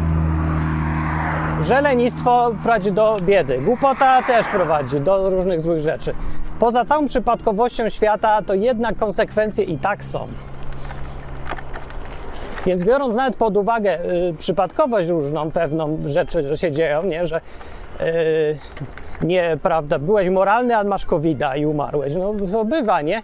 [1.63, 3.59] Że lenistwo prowadzi do biedy.
[3.59, 6.15] Głupota też prowadzi do różnych złych rzeczy.
[6.59, 10.29] Poza całą przypadkowością świata, to jednak konsekwencje i tak są.
[12.67, 17.41] Więc biorąc nawet pod uwagę y, przypadkowość różną, pewną rzeczy, że się dzieją, nie, że
[18.01, 22.15] y, byłeś moralny, a masz covid i umarłeś.
[22.15, 23.23] No to bywa, nie?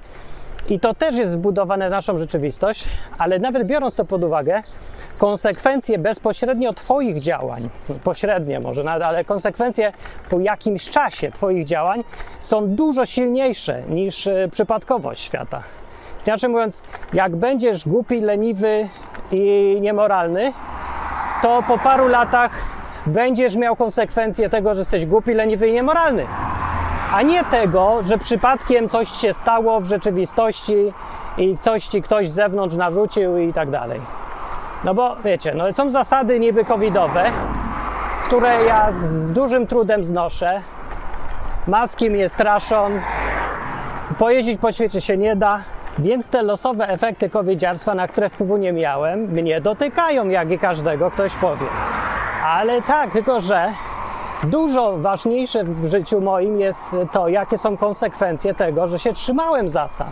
[0.69, 4.63] I to też jest wbudowane w naszą rzeczywistość, ale nawet biorąc to pod uwagę,
[5.19, 7.71] konsekwencje bezpośrednio Twoich działań,
[8.05, 9.93] pośrednie może, nawet, ale konsekwencje
[10.31, 12.05] po jakimś czasie Twoich działań
[12.41, 15.63] są dużo silniejsze niż y, przypadkowość świata.
[16.27, 18.89] Inaczej mówiąc, jak będziesz głupi, leniwy
[19.33, 20.53] i niemoralny,
[21.43, 22.53] to po paru latach
[23.07, 26.27] będziesz miał konsekwencje tego, że jesteś głupi, leniwy i niemoralny.
[27.13, 30.93] A nie tego, że przypadkiem coś się stało w rzeczywistości
[31.39, 34.01] i coś ci ktoś z zewnątrz narzucił i tak dalej.
[34.85, 37.25] No bo wiecie, no są zasady niby covidowe,
[38.25, 40.63] które ja z dużym trudem znoszę.
[41.67, 42.91] Maski mnie straszą,
[44.19, 45.61] pojeździć po świecie się nie da,
[45.99, 51.11] więc te losowe efekty covidziarstwa, na które wpływu nie miałem, mnie dotykają, jak i każdego,
[51.11, 51.67] ktoś powie.
[52.45, 53.73] Ale tak, tylko że
[54.45, 60.11] dużo ważniejsze w życiu moim jest to, jakie są konsekwencje tego, że się trzymałem zasad.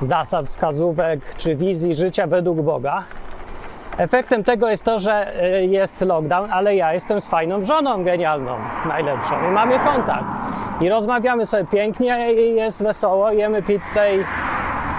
[0.00, 3.02] Zasad, wskazówek czy wizji życia według Boga.
[3.98, 8.56] Efektem tego jest to, że y, jest lockdown, ale ja jestem z fajną żoną genialną,
[8.86, 10.26] najlepszą i mamy kontakt.
[10.80, 14.24] I rozmawiamy sobie pięknie i jest wesoło, jemy pizzę i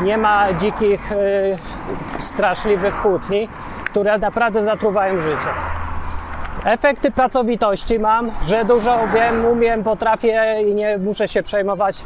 [0.03, 1.57] nie ma dzikich, y,
[2.19, 3.49] straszliwych kłótni,
[3.85, 5.81] które naprawdę zatruwają życie.
[6.65, 12.04] Efekty pracowitości mam, że dużo wiem, umiem, potrafię i nie muszę się przejmować,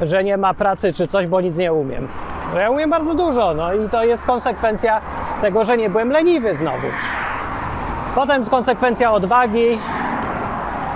[0.00, 2.08] że nie ma pracy czy coś, bo nic nie umiem.
[2.56, 5.00] Ja umiem bardzo dużo, no i to jest konsekwencja
[5.40, 6.94] tego, że nie byłem leniwy znowuż.
[8.14, 9.78] Potem konsekwencja odwagi,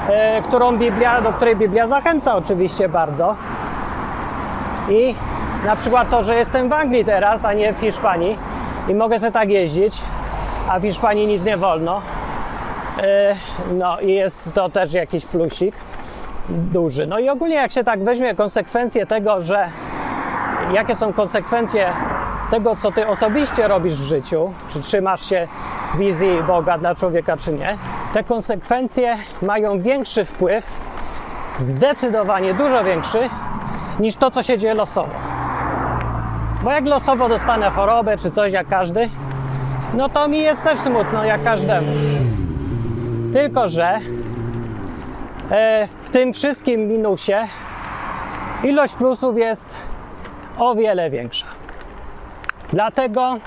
[0.08, 3.36] e, którą Biblia, do której Biblia zachęca oczywiście bardzo.
[4.88, 5.14] I
[5.66, 8.38] na przykład to, że jestem w Anglii teraz, a nie w Hiszpanii
[8.88, 10.02] i mogę sobie tak jeździć,
[10.68, 12.02] a w Hiszpanii nic nie wolno.
[12.98, 13.36] E,
[13.74, 15.74] no i jest to też jakiś plusik
[16.48, 17.06] duży.
[17.06, 19.68] No i ogólnie jak się tak weźmie konsekwencje tego, że
[20.72, 21.92] jakie są konsekwencje
[22.50, 25.48] tego, co ty osobiście robisz w życiu, czy trzymasz się
[25.98, 27.78] wizji Boga dla człowieka, czy nie,
[28.12, 30.80] te konsekwencje mają większy wpływ,
[31.58, 33.28] zdecydowanie dużo większy,
[34.00, 35.14] niż to, co się dzieje losowo.
[36.62, 39.08] Bo jak losowo dostanę chorobę, czy coś jak każdy,
[39.94, 41.86] no to mi jest też smutno, jak każdemu.
[43.32, 43.98] Tylko, że
[45.50, 47.48] e, w tym wszystkim minusie
[48.64, 49.74] ilość plusów jest
[50.58, 51.46] o wiele większa.
[52.72, 53.38] Dlatego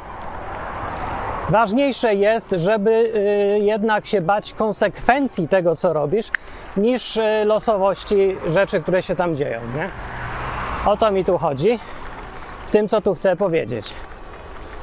[1.50, 6.32] ważniejsze jest, żeby y, jednak się bać konsekwencji tego, co robisz,
[6.78, 9.62] niż y, losowości rzeczy, które się tam dzieją.
[9.76, 9.90] Nie?
[10.86, 11.80] O to mi tu chodzi,
[12.66, 13.94] w tym, co tu chcę powiedzieć.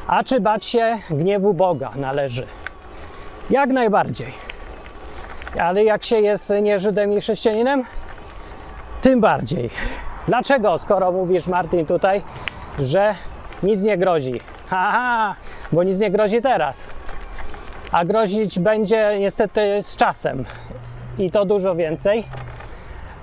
[0.06, 2.46] A czy bać się gniewu Boga należy?
[3.50, 4.55] Jak najbardziej.
[5.60, 7.84] Ale jak się jest nie Żydem i chrześcijaninem,
[9.00, 9.70] tym bardziej.
[10.26, 12.22] Dlaczego, skoro mówisz, Martin, tutaj,
[12.78, 13.14] że
[13.62, 14.40] nic nie grozi?
[14.68, 15.34] Haha,
[15.72, 16.90] bo nic nie grozi teraz.
[17.92, 20.44] A grozić będzie niestety z czasem.
[21.18, 22.24] I to dużo więcej.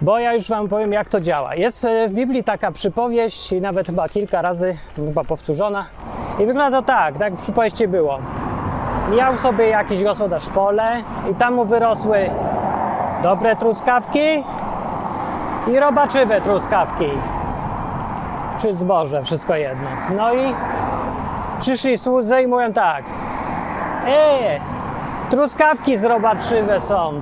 [0.02, 1.56] Bo ja już Wam powiem, jak to działa.
[1.56, 5.86] Jest e, w Biblii taka przypowieść, i nawet chyba kilka razy, chyba powtórzona.
[6.40, 8.20] I wygląda to tak, tak w przypowieści było.
[9.12, 10.92] Miał sobie jakiś gospodarz pole
[11.32, 12.30] i tam mu wyrosły
[13.24, 14.44] dobre truskawki
[15.68, 17.10] i robaczywe truskawki.
[18.62, 19.90] Czy zboże, wszystko jedno.
[20.16, 20.54] No i
[21.60, 23.04] przyszli słudzy i mówią tak.
[24.08, 24.60] E,
[25.30, 27.22] truskawki zrobaczywe są.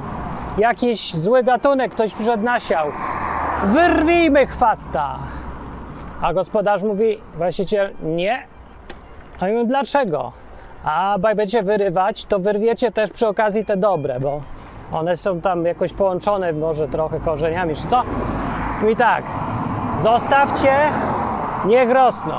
[0.58, 2.88] Jakiś zły gatunek ktoś przyszedł nasiał.
[3.64, 5.16] Wyrwijmy chwasta.
[6.22, 8.44] A gospodarz mówi, właściciel, nie.
[9.40, 10.41] A ja mówię, dlaczego?
[10.84, 14.42] A będziecie wyrywać, to wyrwiecie też przy okazji te dobre, bo
[14.92, 18.04] one są tam jakoś połączone może trochę korzeniami, czy co?
[18.92, 19.24] I tak,
[20.00, 20.74] zostawcie,
[21.66, 22.34] niech rosną.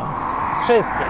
[0.62, 1.04] Wszystkie.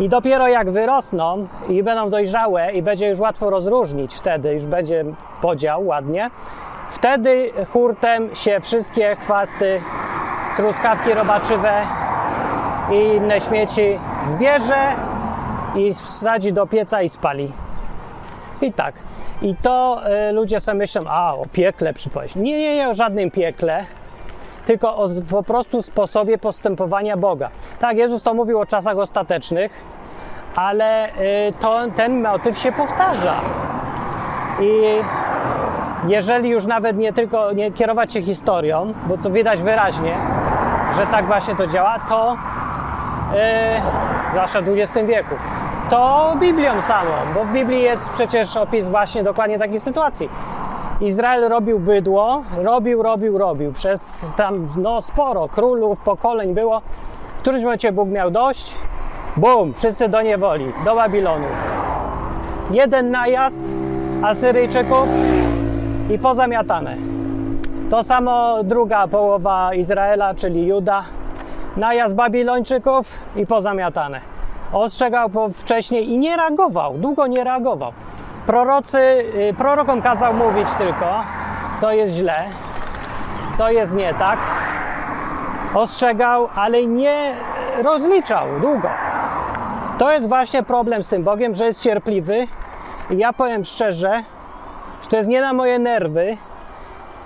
[0.00, 5.04] I dopiero jak wyrosną i będą dojrzałe i będzie już łatwo rozróżnić wtedy, już będzie
[5.40, 6.30] podział ładnie,
[6.94, 9.80] Wtedy hurtem się wszystkie chwasty,
[10.56, 11.82] truskawki robaczywe
[12.92, 14.96] i inne śmieci zbierze
[15.76, 17.52] i wsadzi do pieca i spali.
[18.60, 18.94] I tak.
[19.42, 22.36] I to y, ludzie sobie myślą, a o piekle przypomnieć.
[22.36, 23.86] Nie, nie, nie o żadnym piekle,
[24.66, 27.50] tylko o po prostu sposobie postępowania Boga.
[27.78, 29.84] Tak, Jezus to mówił o czasach ostatecznych,
[30.56, 31.12] ale y,
[31.60, 33.40] to, ten motyw się powtarza.
[34.60, 34.82] I
[36.08, 40.16] jeżeli już nawet nie tylko nie kierować się historią, bo to widać wyraźnie,
[40.96, 42.36] że tak właśnie to działa, to
[43.32, 43.38] yy,
[44.30, 45.34] zwłaszcza w XX wieku,
[45.90, 50.28] to Biblią samą, bo w Biblii jest przecież opis właśnie dokładnie takiej sytuacji.
[51.00, 53.72] Izrael robił bydło, robił, robił, robił.
[53.72, 56.82] Przez tam no, sporo królów, pokoleń było.
[57.36, 58.78] W którymś momencie Bóg miał dość.
[59.36, 61.46] Bum, wszyscy do niewoli, do Babilonu.
[62.70, 63.64] Jeden najazd
[64.22, 65.08] Asyryjczyków
[66.10, 66.96] i pozamiatane.
[67.90, 71.04] To samo druga połowa Izraela, czyli Juda.
[71.76, 74.33] Najazd Babilończyków i pozamiatane.
[74.72, 77.92] Ostrzegał wcześniej i nie reagował, długo nie reagował.
[78.46, 81.20] Prorocy, y, prorokom kazał mówić tylko,
[81.80, 82.44] co jest źle,
[83.56, 84.38] co jest nie tak.
[85.74, 87.34] Ostrzegał, ale nie
[87.82, 88.88] rozliczał długo.
[89.98, 92.46] To jest właśnie problem z tym Bogiem, że jest cierpliwy.
[93.10, 94.22] I ja powiem szczerze,
[95.02, 96.36] że to jest nie na moje nerwy,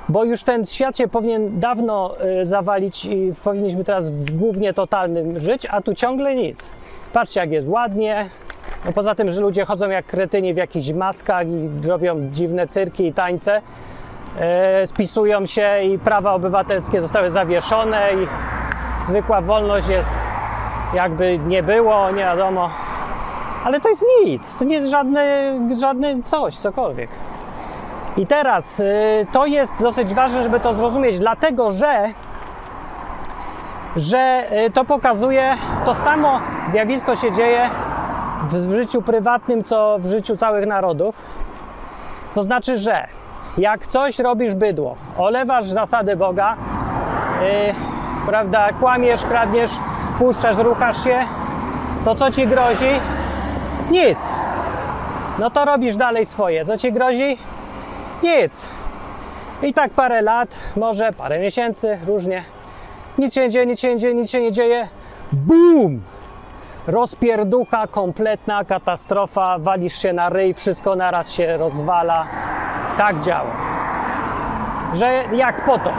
[0.09, 5.41] bo już ten świat się powinien dawno y, zawalić i powinniśmy teraz w głównie totalnym
[5.41, 6.72] żyć, a tu ciągle nic.
[7.13, 8.31] Patrzcie, jak jest ładnie.
[8.85, 13.07] No poza tym, że ludzie chodzą jak kretyni w jakichś maskach i robią dziwne cyrki
[13.07, 13.63] i tańce,
[14.41, 18.27] e, spisują się i prawa obywatelskie zostały zawieszone i
[19.07, 20.11] zwykła wolność jest
[20.95, 22.71] jakby nie było, nie wiadomo.
[23.65, 27.11] Ale to jest nic, to nie jest żadne, żadne coś, cokolwiek.
[28.17, 32.13] I teraz y, to jest dosyć ważne, żeby to zrozumieć, dlatego że,
[33.99, 36.41] że y, to pokazuje, to samo
[36.71, 37.71] zjawisko się dzieje
[38.51, 41.25] w, życiu prywatnym, co w życiu całych narodów.
[42.35, 43.07] To znaczy, że
[43.59, 46.57] jak coś robisz bydło, olewasz zasady Boga,
[47.43, 49.71] y, prawda, kłamiesz, kradniesz,
[50.19, 51.19] puszczasz, ruchasz się,
[52.05, 52.91] to co ci grozi?
[53.91, 54.19] Nic.
[55.39, 56.65] No to robisz dalej swoje.
[56.65, 57.39] Co ci grozi?
[58.23, 58.67] Nic.
[59.63, 62.58] I tak parę lat, może parę miesięcy, różnie.
[63.19, 64.89] Nic się nie dzieje, nic się nie dzieje, nic się nie dzieje.
[65.33, 66.03] BUM!
[66.87, 72.27] Rozpierducha, kompletna katastrofa, walisz się na ryj, wszystko naraz się rozwala.
[72.99, 73.51] Tak działa.
[74.95, 75.93] Że jak potop.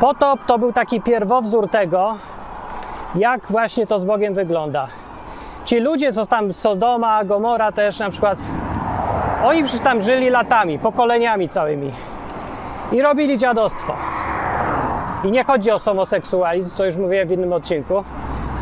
[0.00, 2.16] Potop to był taki pierwowzór tego,
[3.14, 4.88] jak właśnie to z Bogiem wygląda.
[5.64, 8.38] Ci ludzie, co tam Sodoma, Gomora też na przykład,
[9.44, 11.92] oni przecież tam żyli latami, pokoleniami całymi
[12.92, 13.94] i robili dziadostwo.
[15.24, 18.04] I nie chodzi o homoseksualizm, co już mówiłem w innym odcinku.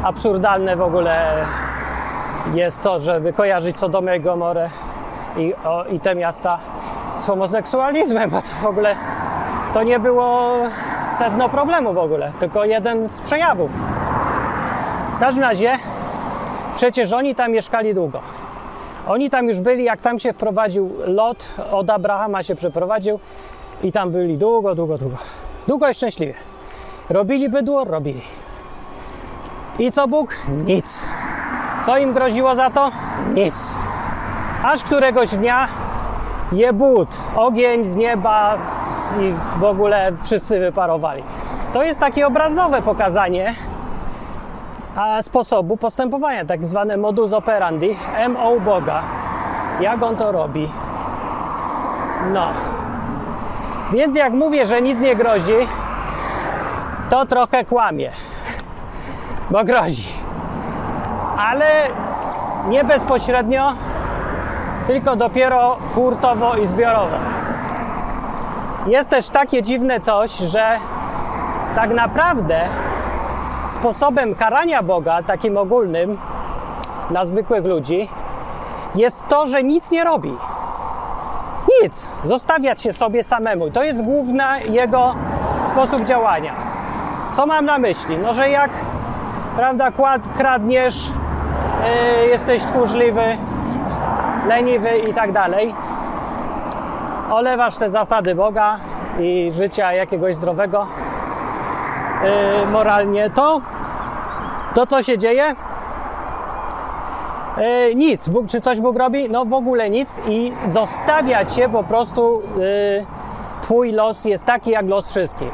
[0.03, 1.47] Absurdalne w ogóle
[2.55, 4.71] jest to, żeby kojarzyć Sodomę i Gomorę
[5.37, 6.59] i, o, i te miasta
[7.17, 8.97] z homoseksualizmem, bo to w ogóle
[9.75, 10.57] to nie było
[11.19, 13.71] sedno problemu w ogóle, tylko jeden z przejawów.
[15.17, 15.71] W każdym razie,
[16.77, 18.21] przecież oni tam mieszkali długo.
[19.09, 23.19] Oni tam już byli, jak tam się wprowadził Lot, od Abrahama się przeprowadził
[23.83, 25.17] i tam byli długo, długo, długo.
[25.67, 26.35] Długo i szczęśliwie.
[27.11, 27.85] Robili bydło?
[27.85, 28.23] Robili.
[29.79, 30.37] I co Bóg?
[30.67, 31.03] Nic.
[31.87, 32.91] Co im groziło za to?
[33.35, 33.55] Nic.
[34.65, 35.69] Aż któregoś dnia
[36.53, 38.59] je but, ogień z nieba
[39.21, 41.23] i w ogóle wszyscy wyparowali.
[41.73, 43.55] To jest takie obrazowe pokazanie
[45.23, 47.97] sposobu postępowania, tak zwane modus operandi,
[48.29, 49.03] MO Boga.
[49.81, 50.69] Jak on to robi?
[52.33, 52.76] No.
[53.93, 55.69] Więc jak mówię, że nic nie grozi,
[57.11, 58.11] to trochę kłamie.
[59.51, 60.05] Bo grozi.
[61.39, 61.67] Ale
[62.69, 63.73] nie bezpośrednio,
[64.87, 67.17] tylko dopiero hurtowo i zbiorowo.
[68.87, 70.79] Jest też takie dziwne coś, że
[71.75, 72.69] tak naprawdę
[73.69, 76.19] sposobem karania Boga, takim ogólnym,
[77.11, 78.09] dla zwykłych ludzi,
[78.95, 80.37] jest to, że nic nie robi.
[81.83, 82.09] Nic.
[82.25, 83.71] Zostawiać się sobie samemu.
[83.71, 85.15] To jest główny jego
[85.71, 86.55] sposób działania.
[87.37, 88.19] Co mam na myśli?
[88.19, 88.71] No, że jak,
[89.57, 91.11] prawda, kład, kradniesz,
[92.21, 93.37] yy, jesteś tchórzliwy,
[94.47, 95.75] leniwy i tak dalej,
[97.31, 98.77] olewasz te zasady Boga
[99.19, 100.87] i życia jakiegoś zdrowego,
[102.23, 103.61] yy, moralnie, to
[104.75, 105.55] to co się dzieje?
[107.57, 108.29] Yy, nic.
[108.29, 109.31] Bóg, czy coś Bóg robi?
[109.31, 113.07] No w ogóle nic i zostawia cię po prostu yy,
[113.63, 115.53] twój los jest taki jak los wszystkich.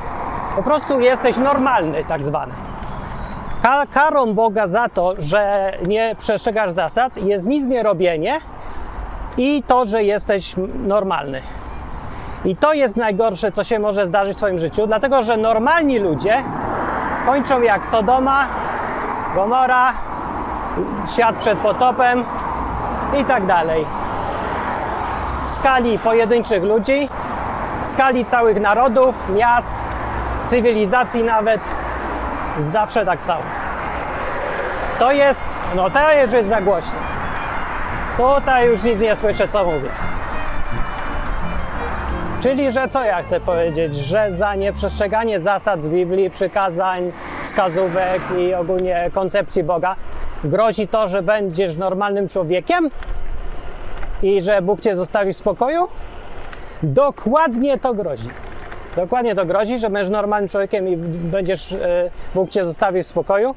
[0.57, 2.53] Po prostu jesteś normalny, tak zwany.
[3.63, 8.41] Ka- karą Boga za to, że nie przestrzegasz zasad, jest nic nie robienie
[9.37, 10.55] i to, że jesteś
[10.87, 11.41] normalny.
[12.45, 16.35] I to jest najgorsze, co się może zdarzyć w Twoim życiu, dlatego że normalni ludzie
[17.27, 18.47] kończą jak Sodoma,
[19.35, 19.93] Gomora,
[21.11, 22.25] świat przed potopem
[23.21, 23.87] i tak dalej.
[25.47, 27.09] W skali pojedynczych ludzi,
[27.83, 29.77] w skali całych narodów, miast,
[30.47, 31.61] cywilizacji nawet,
[32.59, 33.43] zawsze tak samo.
[34.99, 36.99] To jest, no to już jest za głośno.
[38.17, 39.89] Tutaj już nic nie słyszę, co mówię.
[42.43, 43.97] Czyli, że co ja chcę powiedzieć?
[43.97, 47.13] Że za nieprzestrzeganie zasad z Biblii, przykazań,
[47.45, 49.97] wskazówek i ogólnie koncepcji Boga
[50.45, 52.89] grozi to, że będziesz normalnym człowiekiem
[54.23, 55.89] i że Bóg cię zostawi w spokoju?
[56.83, 58.29] Dokładnie to grozi.
[58.97, 63.55] Dokładnie to grozi, że będziesz normalnym człowiekiem i będziesz, e, Bóg cię zostawi w spokoju.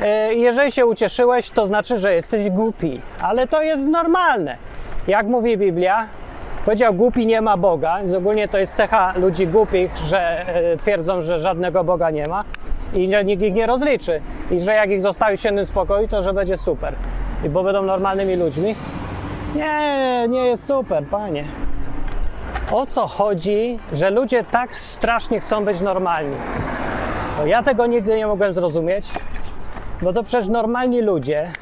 [0.00, 4.56] E, Jeżeli się ucieszyłeś, to znaczy, że jesteś głupi, ale to jest normalne.
[5.06, 6.06] Jak mówi Biblia,
[6.64, 11.22] powiedział głupi nie ma Boga, więc ogólnie to jest cecha ludzi głupich, że e, twierdzą,
[11.22, 12.44] że żadnego Boga nie ma
[12.94, 16.32] i nikt ich nie rozliczy i że jak ich zostawi w świętym spokoju, to że
[16.32, 16.94] będzie super,
[17.44, 18.74] I bo będą normalnymi ludźmi.
[19.54, 21.44] Nie, nie jest super, panie.
[22.72, 26.36] O co chodzi, że ludzie tak strasznie chcą być normalni?
[27.38, 29.12] Bo ja tego nigdy nie mogłem zrozumieć,
[30.02, 31.52] bo to przecież normalni ludzie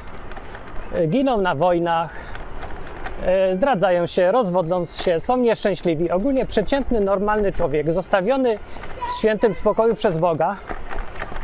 [0.94, 2.31] y, giną na wojnach,
[3.52, 6.10] zdradzają się, rozwodząc się, są nieszczęśliwi.
[6.10, 8.58] Ogólnie przeciętny, normalny człowiek, zostawiony
[9.08, 10.56] w świętym spokoju przez Boga,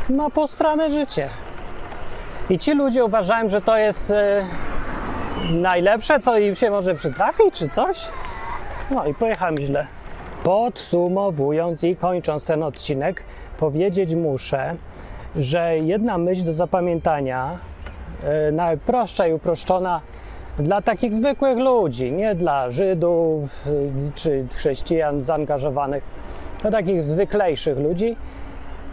[0.09, 1.29] ma posrane życie.
[2.49, 4.15] I ci ludzie uważają, że to jest y,
[5.51, 8.07] najlepsze, co im się może przytrafić, czy coś.
[8.91, 9.87] No i pojechałem źle.
[10.43, 13.23] Podsumowując i kończąc ten odcinek,
[13.57, 14.75] powiedzieć muszę,
[15.35, 17.57] że jedna myśl do zapamiętania,
[18.23, 20.01] e, najprostsza i uproszczona
[20.59, 23.71] dla takich zwykłych ludzi, nie dla Żydów e,
[24.15, 26.03] czy chrześcijan zaangażowanych,
[26.61, 28.15] dla takich zwyklejszych ludzi,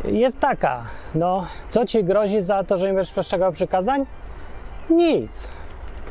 [0.05, 4.07] jest taka: no, co ci grozi za to, że nie będziesz przestrzegał przykazań?
[4.91, 5.51] Nic.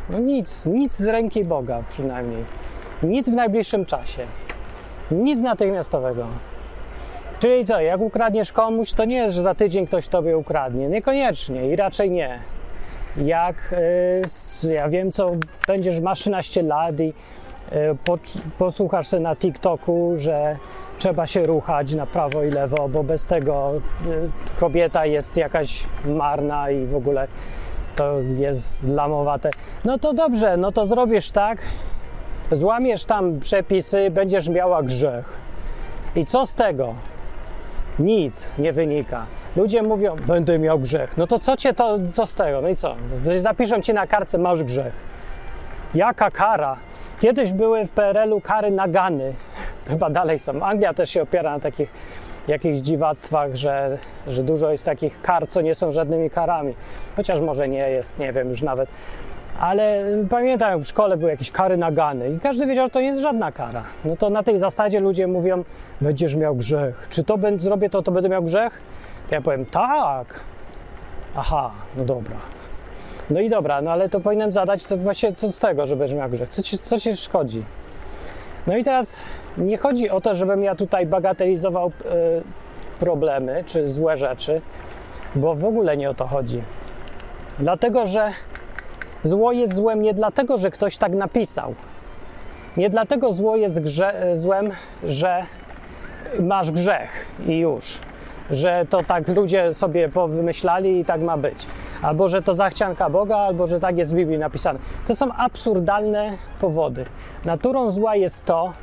[0.09, 2.43] No nic, nic z ręki Boga przynajmniej.
[3.03, 4.25] Nic w najbliższym czasie.
[5.11, 6.27] Nic natychmiastowego.
[7.39, 10.87] Czyli co, jak ukradniesz komuś, to nie jest, że za tydzień ktoś tobie ukradnie.
[10.87, 12.39] Niekoniecznie i raczej nie.
[13.17, 13.75] Jak
[14.25, 15.31] s- ja wiem, co
[15.67, 17.13] będziesz, masz 13 lat i
[18.05, 18.17] po,
[18.57, 20.57] posłuchasz sobie na TikToku, że
[20.99, 23.71] trzeba się ruchać na prawo i lewo, bo bez tego
[24.07, 27.27] y, kobieta jest jakaś marna i w ogóle
[27.95, 29.49] to jest lamowate.
[29.85, 31.57] No to dobrze, no to zrobisz tak,
[32.51, 35.41] złamiesz tam przepisy, będziesz miała grzech.
[36.15, 36.93] I co z tego?
[37.99, 39.25] Nic nie wynika.
[39.55, 41.17] Ludzie mówią, będę miał grzech.
[41.17, 42.61] No to co cię to, co z tego?
[42.61, 42.95] No i co?
[43.39, 44.93] Zapiszą ci na kartce, masz grzech.
[45.95, 46.77] Jaka kara?
[47.19, 49.33] Kiedyś były w PRL-u kary nagany.
[49.89, 50.63] Chyba dalej są.
[50.63, 51.91] Anglia też się opiera na takich
[52.47, 56.73] jakichś dziwactwach, że, że dużo jest takich kar, co nie są żadnymi karami.
[57.15, 58.89] Chociaż może nie jest, nie wiem już nawet.
[59.59, 63.21] Ale pamiętam, w szkole były jakieś kary nagany i każdy wiedział, że to nie jest
[63.21, 63.83] żadna kara.
[64.05, 65.63] No to na tej zasadzie ludzie mówią,
[66.01, 67.07] będziesz miał grzech.
[67.09, 68.81] Czy to będę, zrobię to, to będę miał grzech?
[69.29, 70.39] To ja powiem, tak.
[71.35, 72.35] Aha, no dobra.
[73.29, 76.17] No i dobra, no ale to powinienem zadać, to właśnie co z tego, że będziesz
[76.17, 76.49] miał grzech?
[76.49, 77.63] Co ci, co ci szkodzi?
[78.67, 79.25] No i teraz
[79.57, 81.91] nie chodzi o to, żebym ja tutaj bagatelizował y,
[82.99, 84.61] problemy czy złe rzeczy,
[85.35, 86.61] bo w ogóle nie o to chodzi.
[87.59, 88.31] Dlatego, że
[89.25, 91.75] Zło jest złem nie dlatego, że ktoś tak napisał.
[92.77, 94.65] Nie dlatego zło jest grze- złem,
[95.03, 95.45] że
[96.39, 97.99] masz grzech i już.
[98.51, 101.67] Że to tak ludzie sobie wymyślali i tak ma być.
[102.01, 104.79] Albo że to zachcianka Boga, albo że tak jest w Biblii napisane.
[105.07, 107.05] To są absurdalne powody.
[107.45, 108.73] Naturą zła jest to,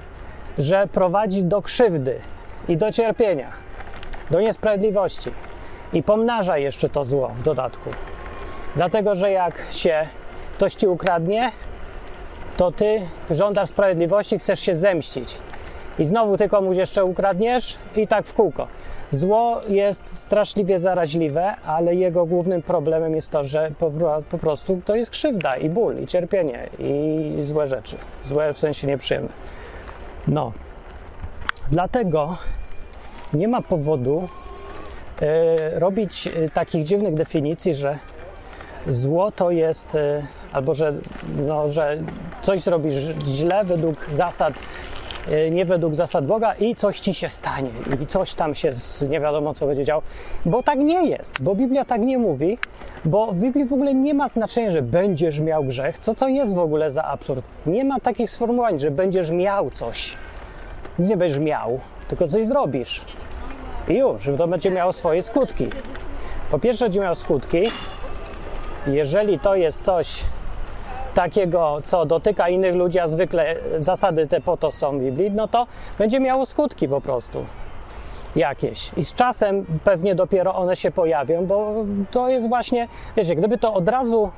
[0.59, 2.21] że prowadzi do krzywdy
[2.69, 3.51] i do cierpienia,
[4.31, 5.31] do niesprawiedliwości.
[5.93, 7.91] I pomnaża jeszcze to zło w dodatku.
[8.77, 10.07] Dlatego, że jak się
[10.63, 11.53] ktoś ci ukradnie,
[12.57, 13.01] to ty
[13.31, 15.39] żądasz sprawiedliwości, chcesz się zemścić.
[15.99, 18.67] I znowu ty komuś jeszcze ukradniesz i tak w kółko.
[19.11, 23.93] Zło jest straszliwie zaraźliwe, ale jego głównym problemem jest to, że po,
[24.31, 27.97] po prostu to jest krzywda i ból, i cierpienie, i złe rzeczy.
[28.29, 29.33] Złe w sensie nieprzyjemne.
[30.29, 30.53] No.
[31.71, 32.37] Dlatego
[33.35, 34.29] nie ma powodu
[35.23, 37.99] e, robić e, takich dziwnych definicji, że
[38.89, 40.95] zło jest, e, albo że,
[41.47, 41.99] no, że
[42.43, 42.95] coś zrobisz
[43.27, 44.55] źle według zasad
[45.29, 47.71] y, nie według zasad Boga i coś ci się stanie
[48.03, 50.03] i coś tam się z, nie wiadomo co będzie działo,
[50.47, 52.59] bo tak nie jest, bo Biblia tak nie mówi,
[53.05, 55.99] bo w Biblii w ogóle nie ma znaczenia, że będziesz miał grzech.
[55.99, 57.45] Co to jest w ogóle za absurd?
[57.67, 60.17] Nie ma takich sformułowań, że będziesz miał coś.
[60.99, 63.03] Nic nie będziesz miał, tylko coś zrobisz.
[63.89, 65.67] I już, to będzie miało swoje skutki.
[66.51, 67.63] Po pierwsze, będzie miało skutki,
[68.87, 70.25] jeżeli to jest coś
[71.15, 75.49] takiego, co dotyka innych ludzi, a zwykle zasady te po to są w Biblii, no
[75.49, 75.67] to
[75.99, 77.45] będzie miało skutki po prostu
[78.37, 78.91] jakieś.
[78.97, 81.75] I z czasem pewnie dopiero one się pojawią, bo
[82.11, 84.31] to jest właśnie, wiecie, gdyby to od razu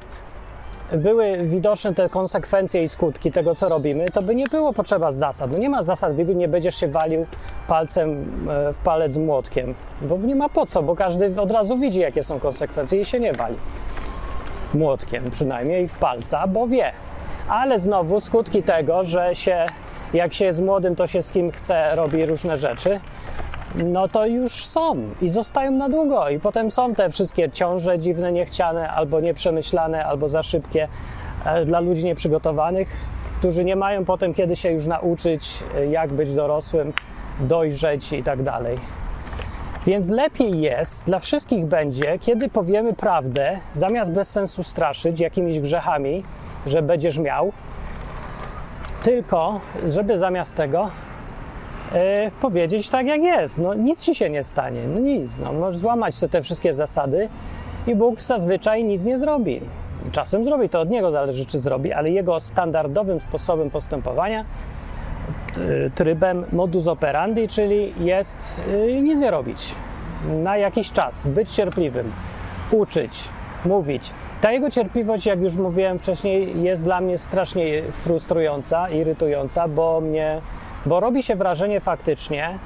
[0.92, 5.52] były widoczne te konsekwencje i skutki tego, co robimy, to by nie było potrzeba zasad.
[5.52, 7.26] No nie ma zasad w Biblii, nie będziesz się walił
[7.68, 8.10] palcem
[8.50, 12.22] e, w palec młotkiem, bo nie ma po co, bo każdy od razu widzi, jakie
[12.22, 13.56] są konsekwencje i się nie wali
[14.74, 16.92] młotkiem przynajmniej w palca, bo wie.
[17.48, 19.66] Ale znowu skutki tego, że się,
[20.14, 23.00] jak się jest młodym, to się z kim chce robi różne rzeczy,
[23.74, 26.28] no to już są i zostają na długo.
[26.28, 30.88] I potem są te wszystkie ciąże dziwne, niechciane, albo nieprzemyślane, albo za szybkie
[31.44, 32.88] e, dla ludzi nieprzygotowanych,
[33.38, 36.92] którzy nie mają potem kiedy się już nauczyć, e, jak być dorosłym,
[37.40, 39.03] dojrzeć i tak dalej.
[39.86, 46.22] Więc lepiej jest, dla wszystkich będzie, kiedy powiemy prawdę, zamiast bez sensu straszyć jakimiś grzechami,
[46.66, 47.52] że będziesz miał,
[49.02, 50.90] tylko żeby zamiast tego
[51.92, 53.58] e, powiedzieć tak jak jest.
[53.58, 55.38] No nic ci się nie stanie, no nic.
[55.38, 57.28] No, możesz złamać sobie te wszystkie zasady
[57.86, 59.60] i Bóg zazwyczaj nic nie zrobi.
[60.12, 64.44] Czasem zrobi, to od Niego zależy czy zrobi, ale Jego standardowym sposobem postępowania
[65.94, 69.74] trybem modus operandi, czyli jest y, nic nie robić.
[70.42, 72.12] Na jakiś czas, być cierpliwym,
[72.70, 73.28] uczyć,
[73.64, 74.10] mówić.
[74.40, 80.40] Ta jego cierpliwość, jak już mówiłem wcześniej, jest dla mnie strasznie frustrująca, irytująca, bo mnie,
[80.86, 82.58] bo robi się wrażenie faktycznie,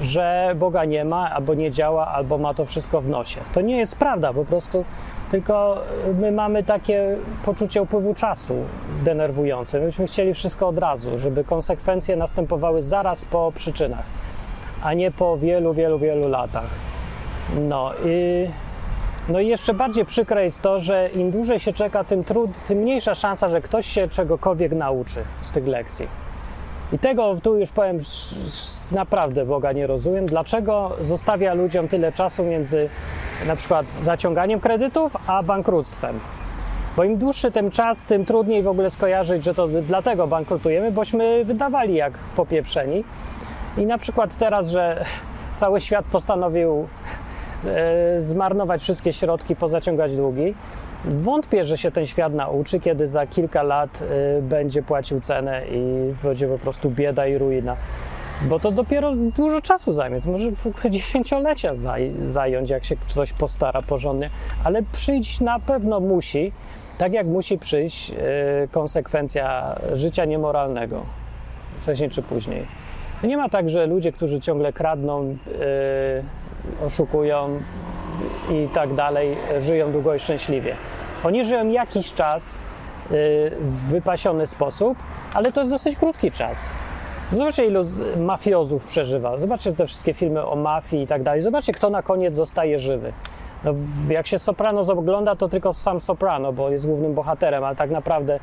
[0.00, 3.40] że Boga nie ma, albo nie działa, albo ma to wszystko w nosie.
[3.52, 4.84] To nie jest prawda, po prostu
[5.30, 5.82] tylko
[6.20, 8.54] my mamy takie poczucie upływu czasu
[9.04, 9.80] denerwujące.
[9.80, 14.04] Myśmy chcieli wszystko od razu, żeby konsekwencje następowały zaraz po przyczynach,
[14.82, 16.68] a nie po wielu, wielu, wielu latach.
[17.60, 18.48] No i,
[19.28, 22.78] no i jeszcze bardziej przykre jest to, że im dłużej się czeka, tym, trud, tym
[22.78, 26.25] mniejsza szansa, że ktoś się czegokolwiek nauczy z tych lekcji.
[26.92, 27.98] I tego tu już powiem,
[28.92, 30.26] naprawdę Boga nie rozumiem.
[30.26, 32.88] Dlaczego zostawia ludziom tyle czasu między
[33.46, 36.20] na przykład zaciąganiem kredytów a bankructwem?
[36.96, 41.44] Bo im dłuższy ten czas, tym trudniej w ogóle skojarzyć, że to dlatego bankrutujemy, bośmy
[41.44, 43.04] wydawali jak popieprzeni.
[43.78, 45.04] I na przykład teraz, że
[45.54, 46.88] cały świat postanowił
[47.64, 50.54] e, zmarnować wszystkie środki, pozaciągać długi,
[51.06, 54.02] Wątpię, że się ten świat nauczy, kiedy za kilka lat
[54.38, 57.76] y, będzie płacił cenę i będzie po prostu bieda i ruina.
[58.42, 60.20] Bo to dopiero dużo czasu zajmie.
[60.20, 60.50] To może
[60.90, 64.30] dziesięciolecia zaj zająć, jak się ktoś postara porządnie,
[64.64, 66.52] ale przyjść na pewno musi,
[66.98, 68.14] tak jak musi przyjść y,
[68.70, 71.02] konsekwencja życia niemoralnego,
[71.78, 72.66] wcześniej czy później.
[73.22, 77.60] Nie ma tak, że ludzie, którzy ciągle kradną, y, oszukują,
[78.50, 80.76] i tak dalej żyją długo i szczęśliwie.
[81.24, 82.60] Oni żyją jakiś czas y,
[83.60, 84.98] w wypasiony sposób,
[85.34, 86.70] ale to jest dosyć krótki czas.
[87.32, 87.84] Zobaczcie, ilu
[88.16, 89.38] mafiozów przeżywa.
[89.38, 91.42] Zobaczcie te wszystkie filmy o mafii i tak dalej.
[91.42, 93.12] Zobaczcie, kto na koniec zostaje żywy.
[93.64, 93.74] No,
[94.08, 98.40] jak się Soprano ogląda, to tylko sam Soprano, bo jest głównym bohaterem, ale tak naprawdę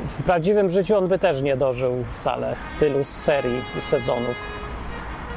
[0.00, 4.63] w prawdziwym życiu on by też nie dożył wcale tylu serii, sezonów.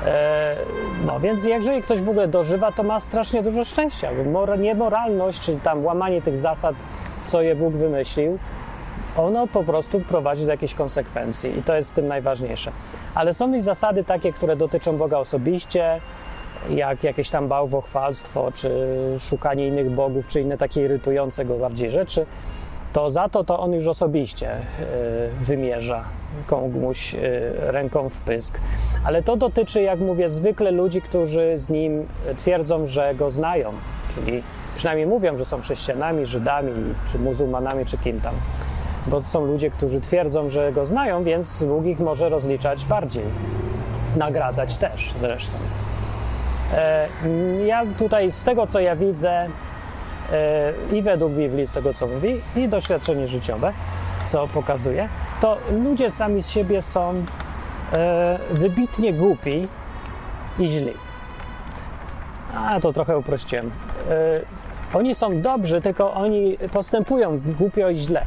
[0.05, 0.55] E,
[1.05, 4.09] no więc jeżeli ktoś w ogóle dożywa, to ma strasznie dużo szczęścia.
[4.57, 6.75] Niemoralność, czy tam łamanie tych zasad,
[7.25, 8.39] co je Bóg wymyślił,
[9.17, 12.71] ono po prostu prowadzi do jakichś konsekwencji i to jest w tym najważniejsze.
[13.15, 16.01] Ale są i zasady takie, które dotyczą Boga osobiście,
[16.69, 18.69] jak jakieś tam bałwochwalstwo, czy
[19.19, 22.25] szukanie innych bogów, czy inne takie irytujące go bardziej rzeczy
[22.93, 24.61] to za to to on już osobiście e,
[25.39, 26.03] wymierza
[26.45, 27.19] komuś e,
[27.71, 28.59] ręką w pysk.
[29.05, 32.07] Ale to dotyczy, jak mówię, zwykle ludzi, którzy z nim
[32.37, 33.71] twierdzą, że go znają,
[34.09, 34.43] czyli
[34.75, 36.71] przynajmniej mówią, że są chrześcijanami, Żydami,
[37.07, 38.35] czy muzułmanami, czy kim tam.
[39.07, 43.23] Bo są ludzie, którzy twierdzą, że go znają, więc Bóg ich może rozliczać bardziej.
[44.15, 45.53] Nagradzać też zresztą.
[46.73, 47.07] E,
[47.65, 49.47] ja tutaj, z tego co ja widzę,
[50.91, 53.73] i według Biblii, z tego co mówi, i doświadczenie życiowe,
[54.25, 55.09] co pokazuje,
[55.41, 57.23] to ludzie sami z siebie są
[57.93, 59.67] e, wybitnie głupi
[60.59, 60.93] i źli.
[62.55, 63.71] A to trochę uprościłem.
[64.09, 64.41] E,
[64.93, 68.25] oni są dobrzy, tylko oni postępują głupio i źle.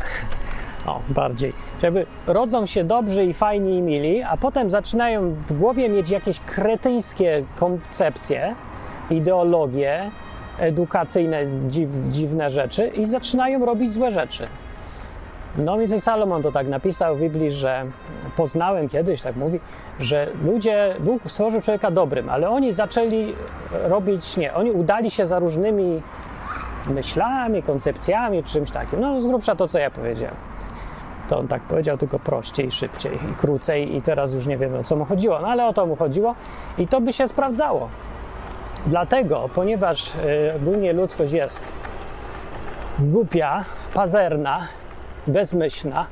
[0.87, 1.53] O, bardziej.
[1.83, 6.41] Żeby rodzą się dobrzy i fajni i mili, a potem zaczynają w głowie mieć jakieś
[6.41, 8.55] kretyńskie koncepcje,
[9.11, 10.11] ideologie
[10.61, 14.47] edukacyjne, dziw, dziwne rzeczy i zaczynają robić złe rzeczy.
[15.59, 17.85] No i Salomon to tak napisał w Biblii, że
[18.37, 19.61] poznałem kiedyś, tak mówi,
[20.01, 23.35] że ludzie, Bóg stworzył człowieka dobrym, ale oni zaczęli
[23.73, 26.03] robić, nie, oni udali się za różnymi
[26.87, 29.01] myślami, koncepcjami, czy czymś takim.
[29.01, 30.37] No z grubsza to, co ja powiedziałem.
[31.29, 34.85] To on tak powiedział, tylko prościej, szybciej i krócej i teraz już nie wiemy, o
[34.85, 36.35] co mu chodziło, no ale o to mu chodziło
[36.79, 37.89] i to by się sprawdzało.
[38.87, 41.73] Dlatego, ponieważ y, ogólnie ludzkość jest
[42.99, 43.65] głupia,
[43.95, 44.67] pazerna,
[45.27, 46.07] bezmyślna,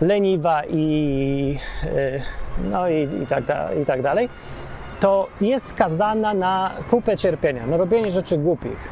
[0.00, 2.22] leniwa i, y,
[2.70, 3.44] no i, i, tak,
[3.82, 4.28] i tak dalej,
[5.00, 8.88] to jest skazana na kupę cierpienia, na robienie rzeczy głupich,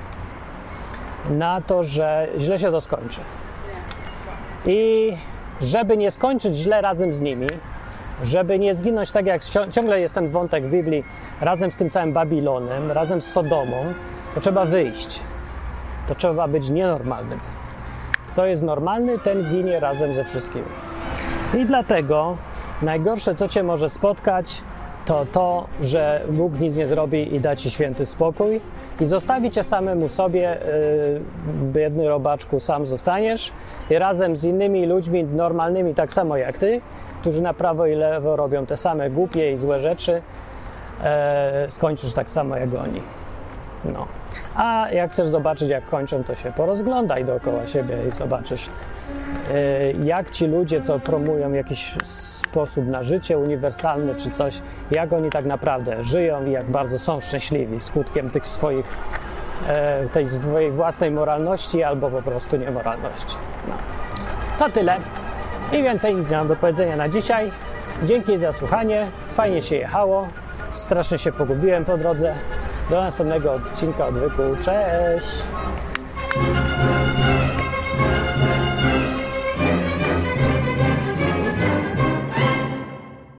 [1.31, 3.21] na to, że źle się to skończy.
[4.67, 5.13] I
[5.61, 7.47] żeby nie skończyć źle razem z nimi,
[8.25, 11.05] żeby nie zginąć tak jak ciągle jest ten wątek w Biblii,
[11.41, 13.85] razem z tym całym Babilonem, razem z Sodomą,
[14.35, 15.21] to trzeba wyjść.
[16.09, 17.41] To trzeba być nienormalnym.
[18.29, 20.65] Kto jest normalny, ten ginie razem ze wszystkimi.
[21.59, 22.37] I dlatego
[22.83, 24.63] najgorsze, co cię może spotkać,
[25.05, 28.61] to to, że Bóg nic nie zrobi i da ci święty spokój
[29.01, 31.21] i zostawi cię samemu sobie, yy,
[31.73, 33.53] biedny robaczku, sam zostaniesz
[33.91, 36.81] i razem z innymi ludźmi normalnymi, tak samo jak ty,
[37.21, 40.23] którzy na prawo i lewo robią te same głupie i złe rzeczy,
[41.05, 43.03] e, skończysz tak samo jak oni.
[43.85, 44.07] No.
[44.57, 48.71] A jak chcesz zobaczyć, jak kończą, to się porozglądaj dookoła siebie i zobaczysz,
[49.51, 55.31] e, jak ci ludzie, co promują jakiś sposób na życie uniwersalny czy coś, jak oni
[55.31, 58.87] tak naprawdę żyją i jak bardzo są szczęśliwi skutkiem tych swoich,
[59.69, 63.37] e, tej swojej własnej moralności albo po prostu niemoralności.
[63.69, 63.75] No.
[64.59, 64.97] To tyle.
[65.73, 67.51] I więcej nic nie mam do powiedzenia na dzisiaj.
[68.03, 69.07] Dzięki za słuchanie.
[69.35, 70.29] Fajnie się jechało.
[70.73, 72.35] Strasznie się pogubiłem po drodze.
[72.91, 74.43] Do następnego odcinka odwyku.
[74.63, 75.45] Cześć!